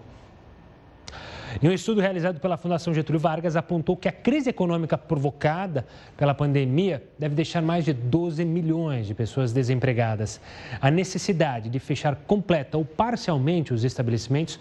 [1.61, 5.85] E um estudo realizado pela Fundação Getúlio Vargas apontou que a crise econômica provocada
[6.17, 10.41] pela pandemia deve deixar mais de 12 milhões de pessoas desempregadas.
[10.81, 14.59] A necessidade de fechar completa ou parcialmente os estabelecimentos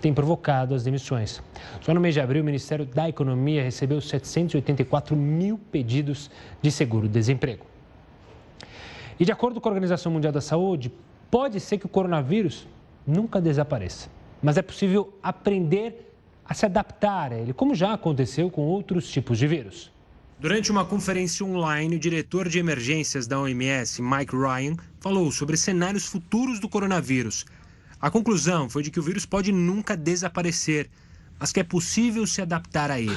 [0.00, 1.42] tem provocado as demissões.
[1.80, 6.30] Só no mês de abril, o Ministério da Economia recebeu 784 mil pedidos
[6.62, 7.66] de seguro-desemprego.
[9.18, 10.92] E de acordo com a Organização Mundial da Saúde,
[11.30, 12.66] pode ser que o coronavírus
[13.06, 14.08] nunca desapareça,
[14.42, 16.12] mas é possível aprender
[16.44, 19.90] a se adaptar a ele, como já aconteceu com outros tipos de vírus.
[20.38, 26.04] Durante uma conferência online, o diretor de emergências da OMS, Mike Ryan, falou sobre cenários
[26.04, 27.46] futuros do coronavírus.
[28.00, 30.90] A conclusão foi de que o vírus pode nunca desaparecer,
[31.38, 33.16] mas que é possível se adaptar a ele.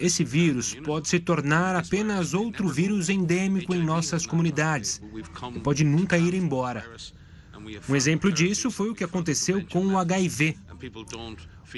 [0.00, 5.00] Esse vírus pode se tornar apenas outro vírus endêmico em nossas comunidades
[5.54, 6.84] e pode nunca ir embora.
[7.88, 10.56] Um exemplo disso foi o que aconteceu com o HIV.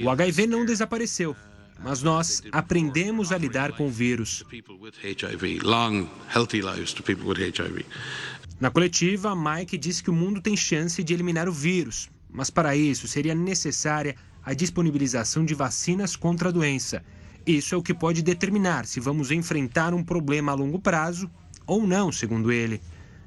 [0.03, 1.37] O HIV não desapareceu,
[1.83, 4.43] mas nós aprendemos a lidar com o vírus.
[8.65, 12.75] Na coletiva, Mike disse que o mundo tem chance de eliminar o vírus, mas para
[12.75, 17.05] isso seria necessária a disponibilização de vacinas contra a doença.
[17.47, 21.31] Isso é o que pode determinar se vamos enfrentar um problema a longo prazo
[21.67, 22.81] ou não, segundo ele.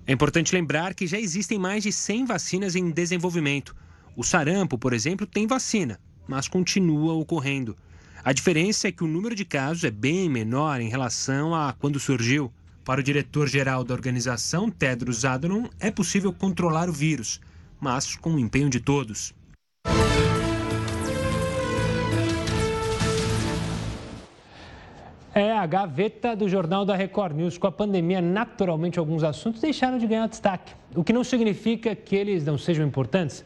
[0.07, 3.75] É importante lembrar que já existem mais de 100 vacinas em desenvolvimento.
[4.15, 7.77] O sarampo, por exemplo, tem vacina, mas continua ocorrendo.
[8.23, 11.99] A diferença é que o número de casos é bem menor em relação a quando
[11.99, 12.51] surgiu.
[12.87, 17.41] Para o diretor-geral da organização, Tedros Adhanom, é possível controlar o vírus,
[17.81, 19.35] mas com o empenho de todos.
[25.35, 27.57] É a gaveta do Jornal da Record News.
[27.57, 32.15] Com a pandemia, naturalmente, alguns assuntos deixaram de ganhar destaque, o que não significa que
[32.15, 33.43] eles não sejam importantes.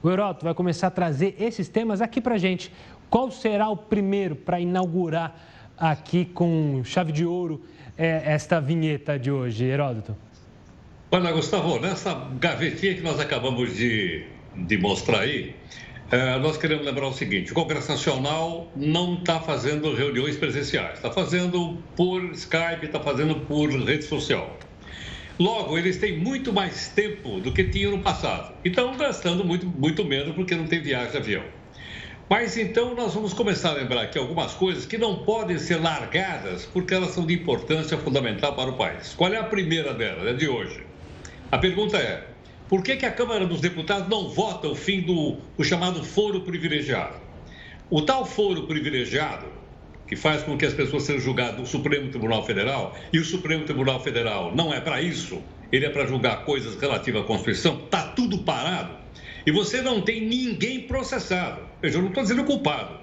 [0.00, 2.72] O Euroto vai começar a trazer esses temas aqui para gente.
[3.10, 5.34] Qual será o primeiro para inaugurar
[5.76, 7.64] aqui com chave de ouro
[7.96, 10.16] é, esta vinheta de hoje, Heródoto?
[11.10, 15.54] Olha, Gustavo, nessa gavetinha que nós acabamos de, de mostrar aí,
[16.10, 21.10] é, nós queremos lembrar o seguinte: o Congresso Nacional não está fazendo reuniões presenciais, está
[21.10, 24.56] fazendo por Skype, está fazendo por rede social.
[25.38, 28.54] Logo, eles têm muito mais tempo do que tinham no passado.
[28.64, 31.44] E estão gastando muito, muito menos porque não tem viagem de avião.
[32.28, 36.66] Mas então nós vamos começar a lembrar aqui algumas coisas que não podem ser largadas
[36.66, 39.14] porque elas são de importância fundamental para o país.
[39.14, 40.26] Qual é a primeira delas?
[40.26, 40.84] É de hoje.
[41.52, 42.26] A pergunta é:
[42.68, 46.40] por que, que a Câmara dos Deputados não vota o fim do, do chamado foro
[46.40, 47.14] privilegiado?
[47.88, 49.46] O tal foro privilegiado,
[50.08, 53.64] que faz com que as pessoas sejam julgadas no Supremo Tribunal Federal, e o Supremo
[53.64, 58.02] Tribunal Federal não é para isso, ele é para julgar coisas relativas à Constituição, está
[58.08, 58.96] tudo parado,
[59.46, 61.65] e você não tem ninguém processado.
[61.80, 62.94] Veja, eu não estou dizendo culpado.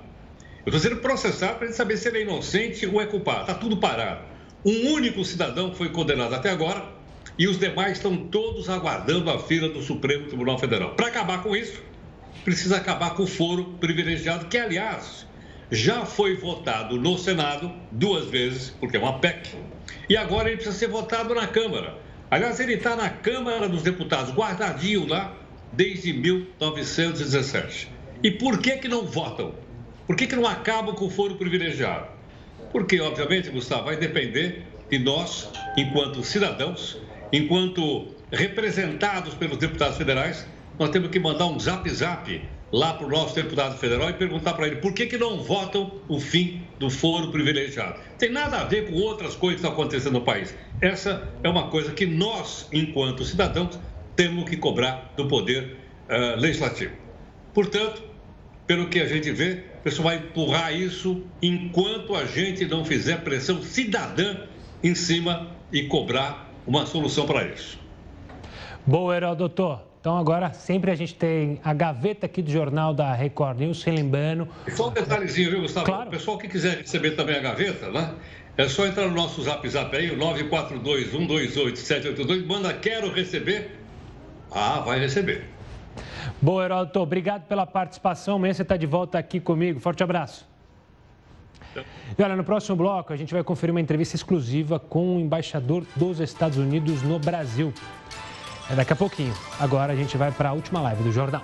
[0.65, 3.41] Eu estou dizendo processado para gente saber se ele é inocente ou é culpado.
[3.41, 4.21] Está tudo parado.
[4.65, 6.85] Um único cidadão foi condenado até agora,
[7.37, 10.95] e os demais estão todos aguardando a fila do Supremo Tribunal Federal.
[10.95, 11.81] Para acabar com isso,
[12.45, 15.27] precisa acabar com o foro privilegiado, que, aliás,
[15.69, 19.49] já foi votado no Senado duas vezes, porque é uma PEC,
[20.07, 21.97] e agora ele precisa ser votado na Câmara.
[22.31, 25.35] Aliás, ele está na Câmara dos Deputados, guardadinho lá,
[25.73, 27.91] desde 1917.
[28.23, 29.53] E por que, que não votam?
[30.07, 32.07] Por que, que não acabam com o foro privilegiado?
[32.71, 36.97] Porque, obviamente, Gustavo, vai depender de nós, enquanto cidadãos,
[37.33, 40.47] enquanto representados pelos deputados federais,
[40.79, 44.53] nós temos que mandar um zap zap lá para o nosso deputado federal e perguntar
[44.53, 47.99] para ele por que, que não votam o fim do foro privilegiado.
[48.17, 50.55] Tem nada a ver com outras coisas que estão acontecendo no país.
[50.81, 53.77] Essa é uma coisa que nós, enquanto cidadãos,
[54.15, 55.75] temos que cobrar do poder
[56.09, 56.93] uh, legislativo.
[57.53, 58.12] Portanto,
[58.65, 63.21] pelo que a gente vê, o pessoal vai empurrar isso enquanto a gente não fizer
[63.21, 64.37] pressão cidadã
[64.83, 67.77] em cima e cobrar uma solução para isso.
[68.85, 69.79] Boa, Heródoto.
[69.99, 74.49] Então agora sempre a gente tem a gaveta aqui do jornal da Record News, relembrando.
[74.75, 75.85] Só um detalhezinho, viu, Gustavo?
[75.85, 76.09] Claro.
[76.09, 78.13] O pessoal que quiser receber também a gaveta, né?
[78.57, 83.79] É só entrar no nosso zap zap aí, o 942-128-782, manda quero receber.
[84.51, 85.45] Ah, vai receber.
[86.43, 86.99] Boa, Heródoto.
[86.99, 88.35] Obrigado pela participação.
[88.35, 89.79] Amanhã você está de volta aqui comigo.
[89.79, 90.45] Forte abraço.
[92.17, 95.85] E olha, no próximo bloco a gente vai conferir uma entrevista exclusiva com o embaixador
[95.95, 97.73] dos Estados Unidos no Brasil.
[98.69, 99.33] É daqui a pouquinho.
[99.57, 101.41] Agora a gente vai para a última live do Jornal.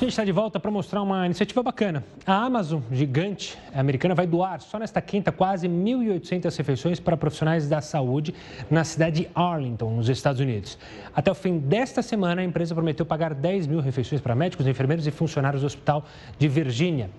[0.00, 2.02] A gente está de volta para mostrar uma iniciativa bacana.
[2.26, 7.82] A Amazon, gigante americana, vai doar só nesta quinta quase 1.800 refeições para profissionais da
[7.82, 8.34] saúde
[8.70, 10.78] na cidade de Arlington, nos Estados Unidos.
[11.14, 15.06] Até o fim desta semana, a empresa prometeu pagar 10 mil refeições para médicos, enfermeiros
[15.06, 16.06] e funcionários do Hospital
[16.38, 17.10] de Virgínia.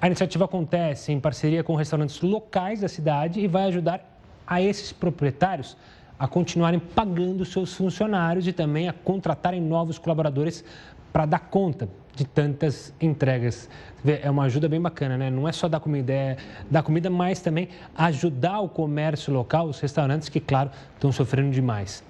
[0.00, 4.00] A iniciativa acontece em parceria com restaurantes locais da cidade e vai ajudar
[4.46, 5.76] a esses proprietários
[6.16, 10.64] a continuarem pagando seus funcionários e também a contratarem novos colaboradores
[11.12, 11.88] para dar conta
[12.18, 13.68] de tantas entregas.
[14.04, 15.30] É uma ajuda bem bacana, né?
[15.30, 16.36] Não é só dar comida, é
[16.68, 22.02] dar comida, mas também ajudar o comércio local, os restaurantes que, claro, estão sofrendo demais.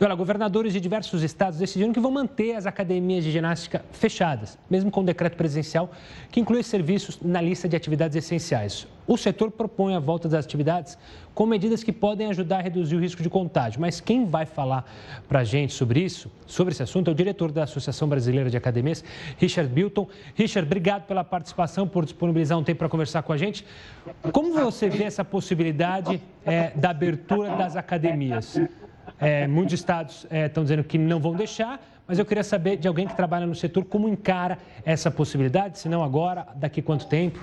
[0.00, 4.90] Olha, governadores de diversos estados decidiram que vão manter as academias de ginástica fechadas, mesmo
[4.90, 5.90] com o decreto presidencial
[6.30, 8.86] que inclui serviços na lista de atividades essenciais.
[9.06, 10.96] O setor propõe a volta das atividades
[11.34, 13.80] com medidas que podem ajudar a reduzir o risco de contágio.
[13.80, 14.84] Mas quem vai falar
[15.28, 18.56] para a gente sobre isso, sobre esse assunto, é o diretor da Associação Brasileira de
[18.56, 19.02] Academias,
[19.36, 20.06] Richard Bilton.
[20.34, 23.64] Richard, obrigado pela participação, por disponibilizar um tempo para conversar com a gente.
[24.32, 28.60] Como você vê essa possibilidade é, da abertura das academias?
[29.18, 32.88] É, muitos estados é, estão dizendo que não vão deixar, mas eu queria saber de
[32.88, 37.38] alguém que trabalha no setor como encara essa possibilidade, se não agora, daqui quanto tempo?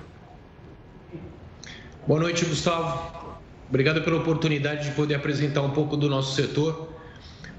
[2.07, 3.27] Boa noite, Gustavo.
[3.69, 6.89] Obrigado pela oportunidade de poder apresentar um pouco do nosso setor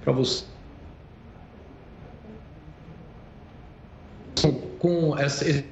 [0.03, 0.45] para você.
[4.79, 5.65] Com essa,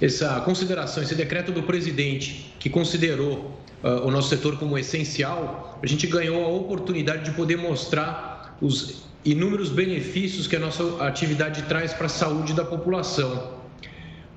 [0.00, 5.86] essa consideração, esse decreto do presidente que considerou uh, o nosso setor como essencial, a
[5.86, 11.92] gente ganhou a oportunidade de poder mostrar os inúmeros benefícios que a nossa atividade traz
[11.92, 13.58] para a saúde da população.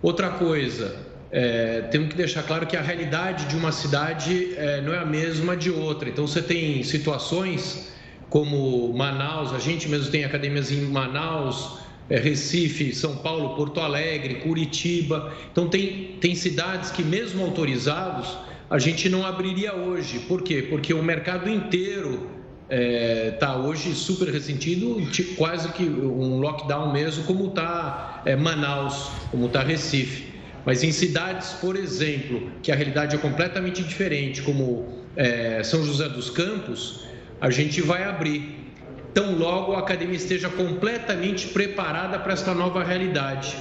[0.02, 0.96] Outra coisa,
[1.32, 5.06] é, temos que deixar claro que a realidade de uma cidade é, não é a
[5.06, 6.10] mesma de outra.
[6.10, 7.92] Então, você tem situações
[8.30, 11.80] como Manaus, a gente mesmo tem academias em Manaus,
[12.10, 15.34] é, Recife, São Paulo, Porto Alegre, Curitiba.
[15.52, 18.38] Então, tem, tem cidades que, mesmo autorizados,
[18.74, 20.18] a gente não abriria hoje.
[20.22, 20.66] Por quê?
[20.68, 22.28] Porque o mercado inteiro
[22.68, 24.98] está é, tá hoje super ressentido,
[25.38, 30.34] quase que um lockdown mesmo, como está é, Manaus, como está Recife.
[30.66, 36.10] Mas em cidades, por exemplo, que a realidade é completamente diferente, como é, São José
[36.10, 37.06] dos Campos,
[37.40, 38.72] a gente vai abrir.
[39.14, 43.56] Tão logo a academia esteja completamente preparada para esta nova realidade.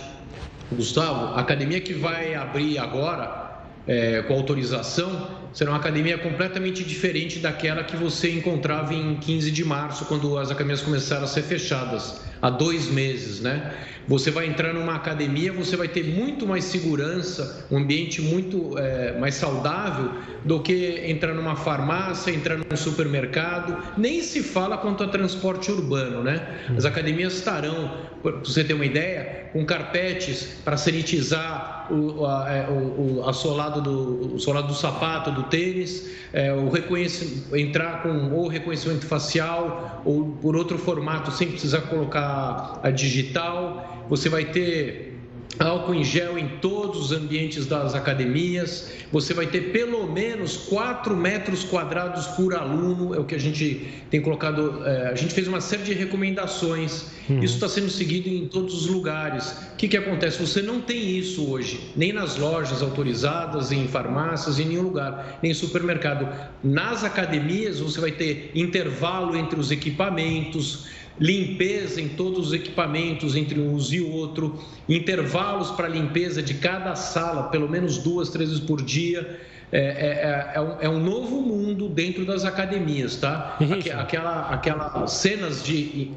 [0.71, 3.52] Gustavo, a academia que vai abrir agora,
[3.87, 9.65] é, com autorização, será uma academia completamente diferente daquela que você encontrava em 15 de
[9.65, 13.73] março, quando as academias começaram a ser fechadas, há dois meses, né?
[14.09, 19.19] Você vai entrar numa academia, você vai ter muito mais segurança, um ambiente muito é,
[19.19, 20.11] mais saudável
[20.45, 23.77] do que entrar numa farmácia, entrar num supermercado.
[23.97, 26.67] Nem se fala quanto a transporte urbano, né?
[26.77, 27.91] As academias estarão,
[28.23, 33.33] para você ter uma ideia, com carpetes para sanitizar o, a, é, o, o, a
[33.33, 39.07] solado do, o solado do sapato, do tênis, é, o reconhecimento, entrar com ou reconhecimento
[39.07, 45.13] facial ou por outro formato sem precisar colocar a digital você vai ter
[45.59, 51.17] álcool em gel em todos os ambientes das academias, você vai ter pelo menos 4
[51.17, 55.47] metros quadrados por aluno, é o que a gente tem colocado, é, a gente fez
[55.47, 57.43] uma série de recomendações, uhum.
[57.43, 59.51] isso está sendo seguido em todos os lugares.
[59.73, 60.39] O que, que acontece?
[60.41, 65.53] Você não tem isso hoje, nem nas lojas autorizadas, em farmácias, em nenhum lugar, nem
[65.53, 66.29] em supermercado.
[66.63, 70.87] Nas academias você vai ter intervalo entre os equipamentos,
[71.21, 74.59] limpeza em todos os equipamentos entre um e outro,
[74.89, 79.41] intervalos para limpeza de cada sala, pelo menos duas, três vezes por dia.
[79.71, 83.57] É, é, é, um, é um, novo mundo dentro das academias, tá?
[83.99, 86.13] Aquela, aquela cenas de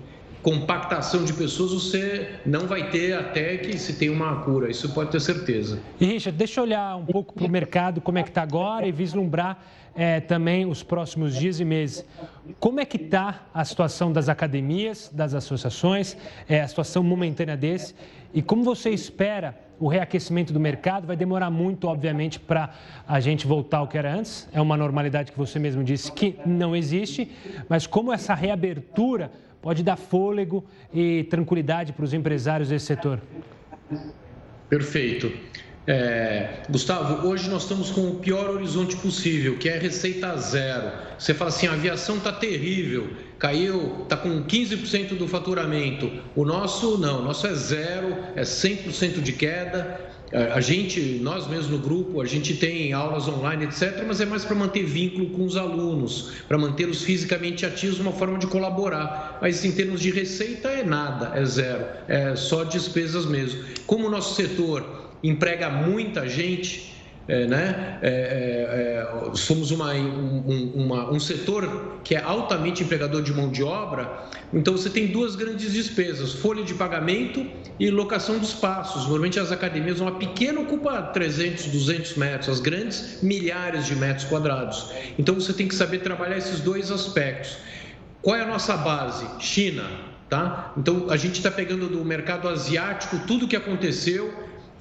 [0.45, 5.09] compactação de pessoas você não vai ter até que se tenha uma cura, isso pode
[5.09, 5.79] ter certeza.
[5.99, 8.85] E Richard, deixa eu olhar um pouco para o mercado, como é que está agora
[8.85, 9.57] e vislumbrar
[9.95, 12.05] é, também os próximos dias e meses.
[12.59, 16.17] Como é que está a situação das academias, das associações,
[16.47, 17.95] é, a situação momentânea desse
[18.35, 21.07] e como você espera o reaquecimento do mercado?
[21.07, 22.73] Vai demorar muito, obviamente, para
[23.07, 24.45] a gente voltar ao que era antes.
[24.51, 27.31] É uma normalidade que você mesmo disse que não existe,
[27.69, 29.31] mas como essa reabertura
[29.61, 33.21] pode dar fôlego e tranquilidade para os empresários desse setor?
[34.69, 35.31] Perfeito.
[35.87, 40.91] É, Gustavo, hoje nós estamos com o pior horizonte possível, que é receita zero.
[41.17, 43.07] Você fala assim, a aviação está terrível,
[43.37, 46.11] caiu, está com 15% do faturamento.
[46.35, 49.99] O nosso não, o nosso é zero, é 100% de queda.
[50.55, 54.43] a gente, nós mesmos no grupo, a gente tem aulas online, etc., mas é mais
[54.43, 59.37] para manter vínculo com os alunos, para mantê-los fisicamente ativos, uma forma de colaborar.
[59.39, 63.63] Mas em termos de receita é nada, é zero, é só despesas mesmo.
[63.85, 66.93] Como o nosso setor emprega muita gente,
[67.27, 67.99] é, né?
[68.03, 73.49] É, é, é, somos uma, um, uma, um setor que é altamente empregador de mão
[73.49, 77.45] de obra, então você tem duas grandes despesas: folha de pagamento
[77.79, 79.03] e locação de espaços.
[79.03, 84.91] Normalmente as academias, uma pequena ocupa 300, 200 metros, as grandes, milhares de metros quadrados.
[85.17, 87.57] Então você tem que saber trabalhar esses dois aspectos.
[88.21, 89.25] Qual é a nossa base?
[89.39, 89.83] China.
[90.29, 90.73] Tá?
[90.75, 94.33] Então a gente está pegando do mercado asiático tudo o que aconteceu,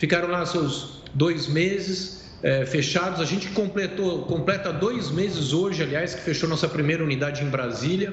[0.04, 3.22] ficaram lá seus dois meses, é, fechados.
[3.22, 8.12] A gente completou, completa dois meses hoje, aliás, que fechou nossa primeira unidade em Brasília.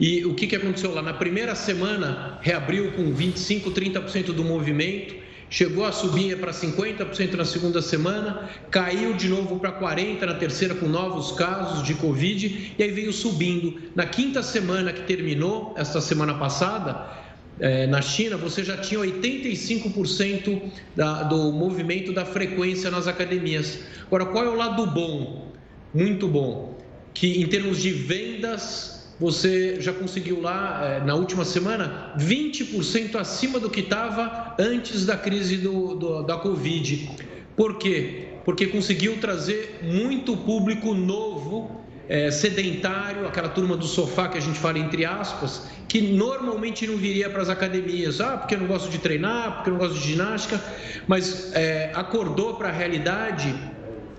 [0.00, 1.02] E o que, que aconteceu lá?
[1.02, 5.14] Na primeira semana, reabriu com 25%, 30% do movimento,
[5.50, 10.74] chegou a subir para 50% na segunda semana, caiu de novo para 40% na terceira,
[10.74, 13.78] com novos casos de Covid, e aí veio subindo.
[13.94, 17.21] Na quinta semana que terminou, esta semana passada,
[17.60, 20.62] é, na China, você já tinha 85%
[20.96, 23.80] da, do movimento da frequência nas academias.
[24.06, 25.52] Agora, qual é o lado bom?
[25.94, 26.78] Muito bom.
[27.14, 33.60] Que em termos de vendas, você já conseguiu lá, é, na última semana, 20% acima
[33.60, 37.10] do que estava antes da crise do, do, da Covid.
[37.56, 38.28] Por quê?
[38.44, 41.82] Porque conseguiu trazer muito público novo
[42.12, 46.98] é, sedentário, aquela turma do sofá que a gente fala entre aspas, que normalmente não
[46.98, 49.98] viria para as academias, ah, porque eu não gosto de treinar, porque eu não gosto
[49.98, 50.62] de ginástica,
[51.08, 53.54] mas é, acordou para a realidade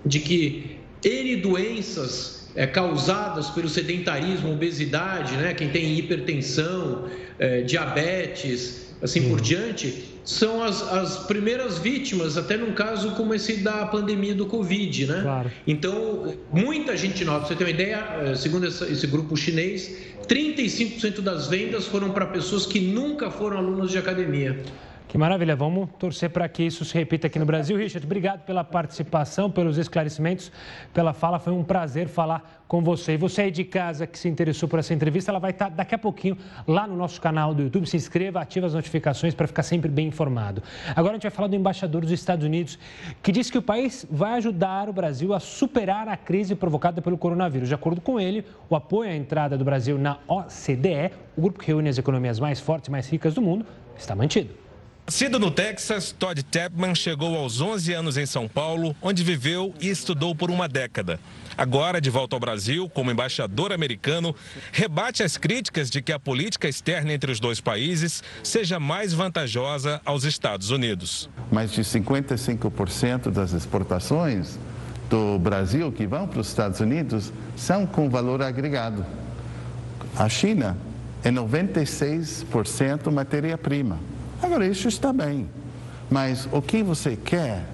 [0.04, 8.83] de que N doenças é, causadas pelo sedentarismo, obesidade, né, quem tem hipertensão, é, diabetes,
[9.04, 14.34] assim por diante, são as, as primeiras vítimas, até num caso como esse da pandemia
[14.34, 15.20] do Covid, né?
[15.22, 15.50] Claro.
[15.66, 19.94] Então, muita gente nova, pra você ter uma ideia, eh, segundo esse grupo chinês,
[20.26, 24.58] 35% das vendas foram para pessoas que nunca foram alunos de academia.
[25.06, 27.76] Que maravilha, vamos torcer para que isso se repita aqui no Brasil.
[27.76, 30.50] Richard, obrigado pela participação, pelos esclarecimentos,
[30.92, 31.38] pela fala.
[31.38, 33.12] Foi um prazer falar com você.
[33.12, 35.94] E você aí de casa que se interessou por essa entrevista, ela vai estar daqui
[35.94, 36.36] a pouquinho
[36.66, 37.86] lá no nosso canal do YouTube.
[37.86, 40.62] Se inscreva, ative as notificações para ficar sempre bem informado.
[40.96, 42.76] Agora a gente vai falar do embaixador dos Estados Unidos,
[43.22, 47.16] que disse que o país vai ajudar o Brasil a superar a crise provocada pelo
[47.16, 47.68] coronavírus.
[47.68, 51.66] De acordo com ele, o apoio à entrada do Brasil na OCDE, o grupo que
[51.68, 53.64] reúne as economias mais fortes e mais ricas do mundo,
[53.96, 54.63] está mantido.
[55.06, 59.90] Nascido no Texas, Todd Tapman chegou aos 11 anos em São Paulo, onde viveu e
[59.90, 61.20] estudou por uma década.
[61.58, 64.34] Agora, de volta ao Brasil, como embaixador americano,
[64.72, 70.00] rebate as críticas de que a política externa entre os dois países seja mais vantajosa
[70.06, 71.28] aos Estados Unidos.
[71.52, 74.58] Mais de 55% das exportações
[75.10, 79.04] do Brasil que vão para os Estados Unidos são com valor agregado.
[80.16, 80.78] A China
[81.22, 84.13] é 96% matéria-prima.
[84.44, 85.48] Agora, isso está bem,
[86.10, 87.64] mas o que você quer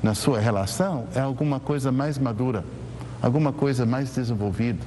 [0.00, 2.64] na sua relação é alguma coisa mais madura,
[3.20, 4.78] alguma coisa mais desenvolvida.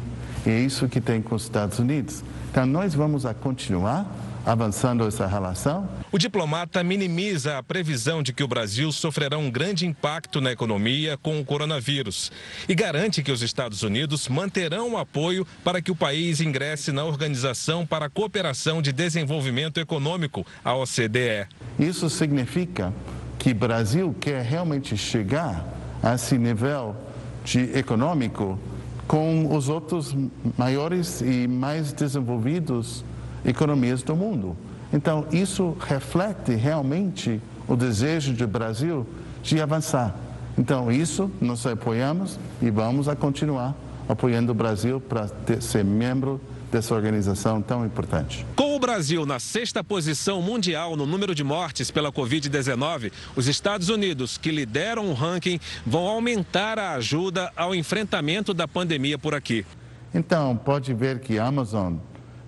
[0.45, 2.23] E é isso que tem com os Estados Unidos.
[2.49, 4.05] Então, nós vamos a continuar
[4.45, 5.87] avançando essa relação.
[6.11, 11.17] O diplomata minimiza a previsão de que o Brasil sofrerá um grande impacto na economia
[11.17, 12.31] com o coronavírus
[12.67, 17.03] e garante que os Estados Unidos manterão o apoio para que o país ingresse na
[17.03, 21.47] Organização para a Cooperação de Desenvolvimento Econômico, a OCDE.
[21.79, 22.93] Isso significa
[23.39, 25.65] que o Brasil quer realmente chegar
[26.01, 26.95] a esse nível
[27.43, 28.59] de econômico
[29.07, 30.15] com os outros
[30.57, 33.03] maiores e mais desenvolvidos
[33.45, 34.55] economias do mundo.
[34.91, 39.07] Então, isso reflete realmente o desejo do Brasil
[39.41, 40.15] de avançar.
[40.57, 43.75] Então, isso nós apoiamos e vamos a continuar
[44.07, 45.27] apoiando o Brasil para
[45.59, 46.39] ser membro
[46.71, 48.45] dessa organização tão importante.
[48.55, 53.89] Com o Brasil na sexta posição mundial no número de mortes pela Covid-19, os Estados
[53.89, 59.65] Unidos, que lideram o ranking, vão aumentar a ajuda ao enfrentamento da pandemia por aqui.
[60.13, 61.95] Então, pode ver que a Amazon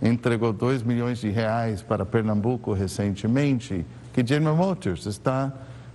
[0.08, 5.52] entregou 2 milhões de reais para Pernambuco recentemente, que General Motors está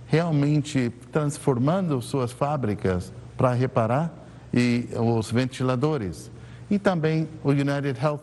[0.07, 4.13] realmente transformando suas fábricas para reparar
[4.53, 6.29] e os ventiladores.
[6.69, 8.21] E também o United Health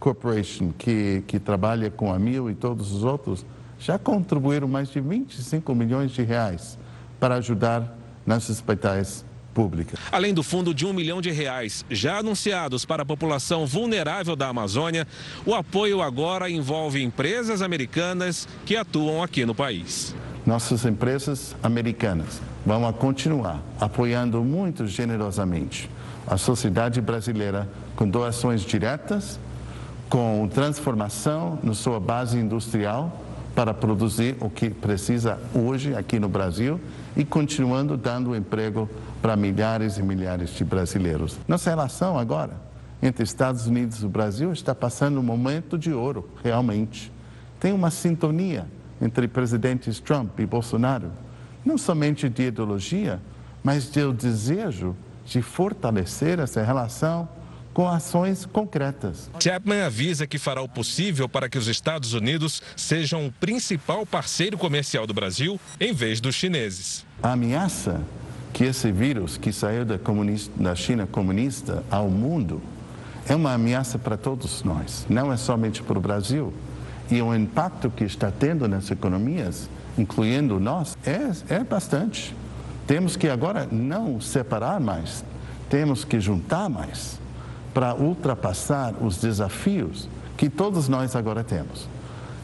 [0.00, 3.44] Corporation, que, que trabalha com a Mil e todos os outros,
[3.78, 6.78] já contribuíram mais de 25 milhões de reais
[7.20, 9.24] para ajudar nos hospitais
[9.56, 9.96] pública.
[10.12, 14.48] Além do fundo de um milhão de reais já anunciados para a população vulnerável da
[14.48, 15.08] Amazônia,
[15.46, 20.14] o apoio agora envolve empresas americanas que atuam aqui no país.
[20.44, 25.90] nossas empresas americanas vão continuar apoiando muito generosamente
[26.26, 29.40] a sociedade brasileira com doações diretas,
[30.10, 33.22] com transformação na sua base industrial
[33.56, 36.78] para produzir o que precisa hoje aqui no Brasil
[37.16, 38.88] e continuando dando emprego
[39.26, 41.36] para milhares e milhares de brasileiros.
[41.48, 42.52] Nossa relação agora
[43.02, 47.10] entre Estados Unidos e o Brasil está passando um momento de ouro, realmente.
[47.58, 48.68] Tem uma sintonia
[49.02, 51.10] entre presidentes Trump e Bolsonaro,
[51.64, 53.20] não somente de ideologia,
[53.64, 57.28] mas de desejo de fortalecer essa relação
[57.74, 59.28] com ações concretas.
[59.42, 64.56] Chapman avisa que fará o possível para que os Estados Unidos sejam o principal parceiro
[64.56, 67.04] comercial do Brasil em vez dos chineses.
[67.20, 68.00] A ameaça
[68.56, 69.96] que esse vírus que saiu da,
[70.56, 72.62] da China comunista ao mundo
[73.28, 76.54] é uma ameaça para todos nós, não é somente para o Brasil.
[77.10, 82.34] E o impacto que está tendo nas economias, incluindo nós, é, é bastante.
[82.86, 85.22] Temos que agora não separar mais,
[85.68, 87.20] temos que juntar mais
[87.74, 91.86] para ultrapassar os desafios que todos nós agora temos.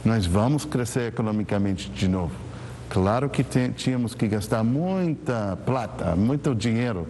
[0.05, 2.52] Nós vamos crescer economicamente de novo.
[2.93, 3.43] Claro que
[3.75, 7.09] tínhamos que gastar muita plata, muito dinheiro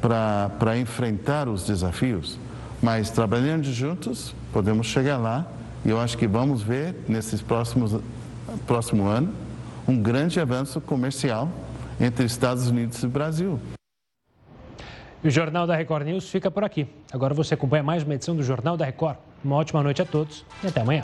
[0.00, 2.40] para enfrentar os desafios,
[2.82, 5.46] mas trabalhando juntos podemos chegar lá
[5.84, 8.00] e eu acho que vamos ver nesses próximos
[8.66, 9.32] próximo ano
[9.86, 11.48] um grande avanço comercial
[12.00, 13.60] entre Estados Unidos e Brasil.
[15.22, 16.88] E o Jornal da Record News fica por aqui.
[17.12, 19.18] Agora você acompanha mais uma edição do Jornal da Record.
[19.44, 21.02] Uma ótima noite a todos e até amanhã.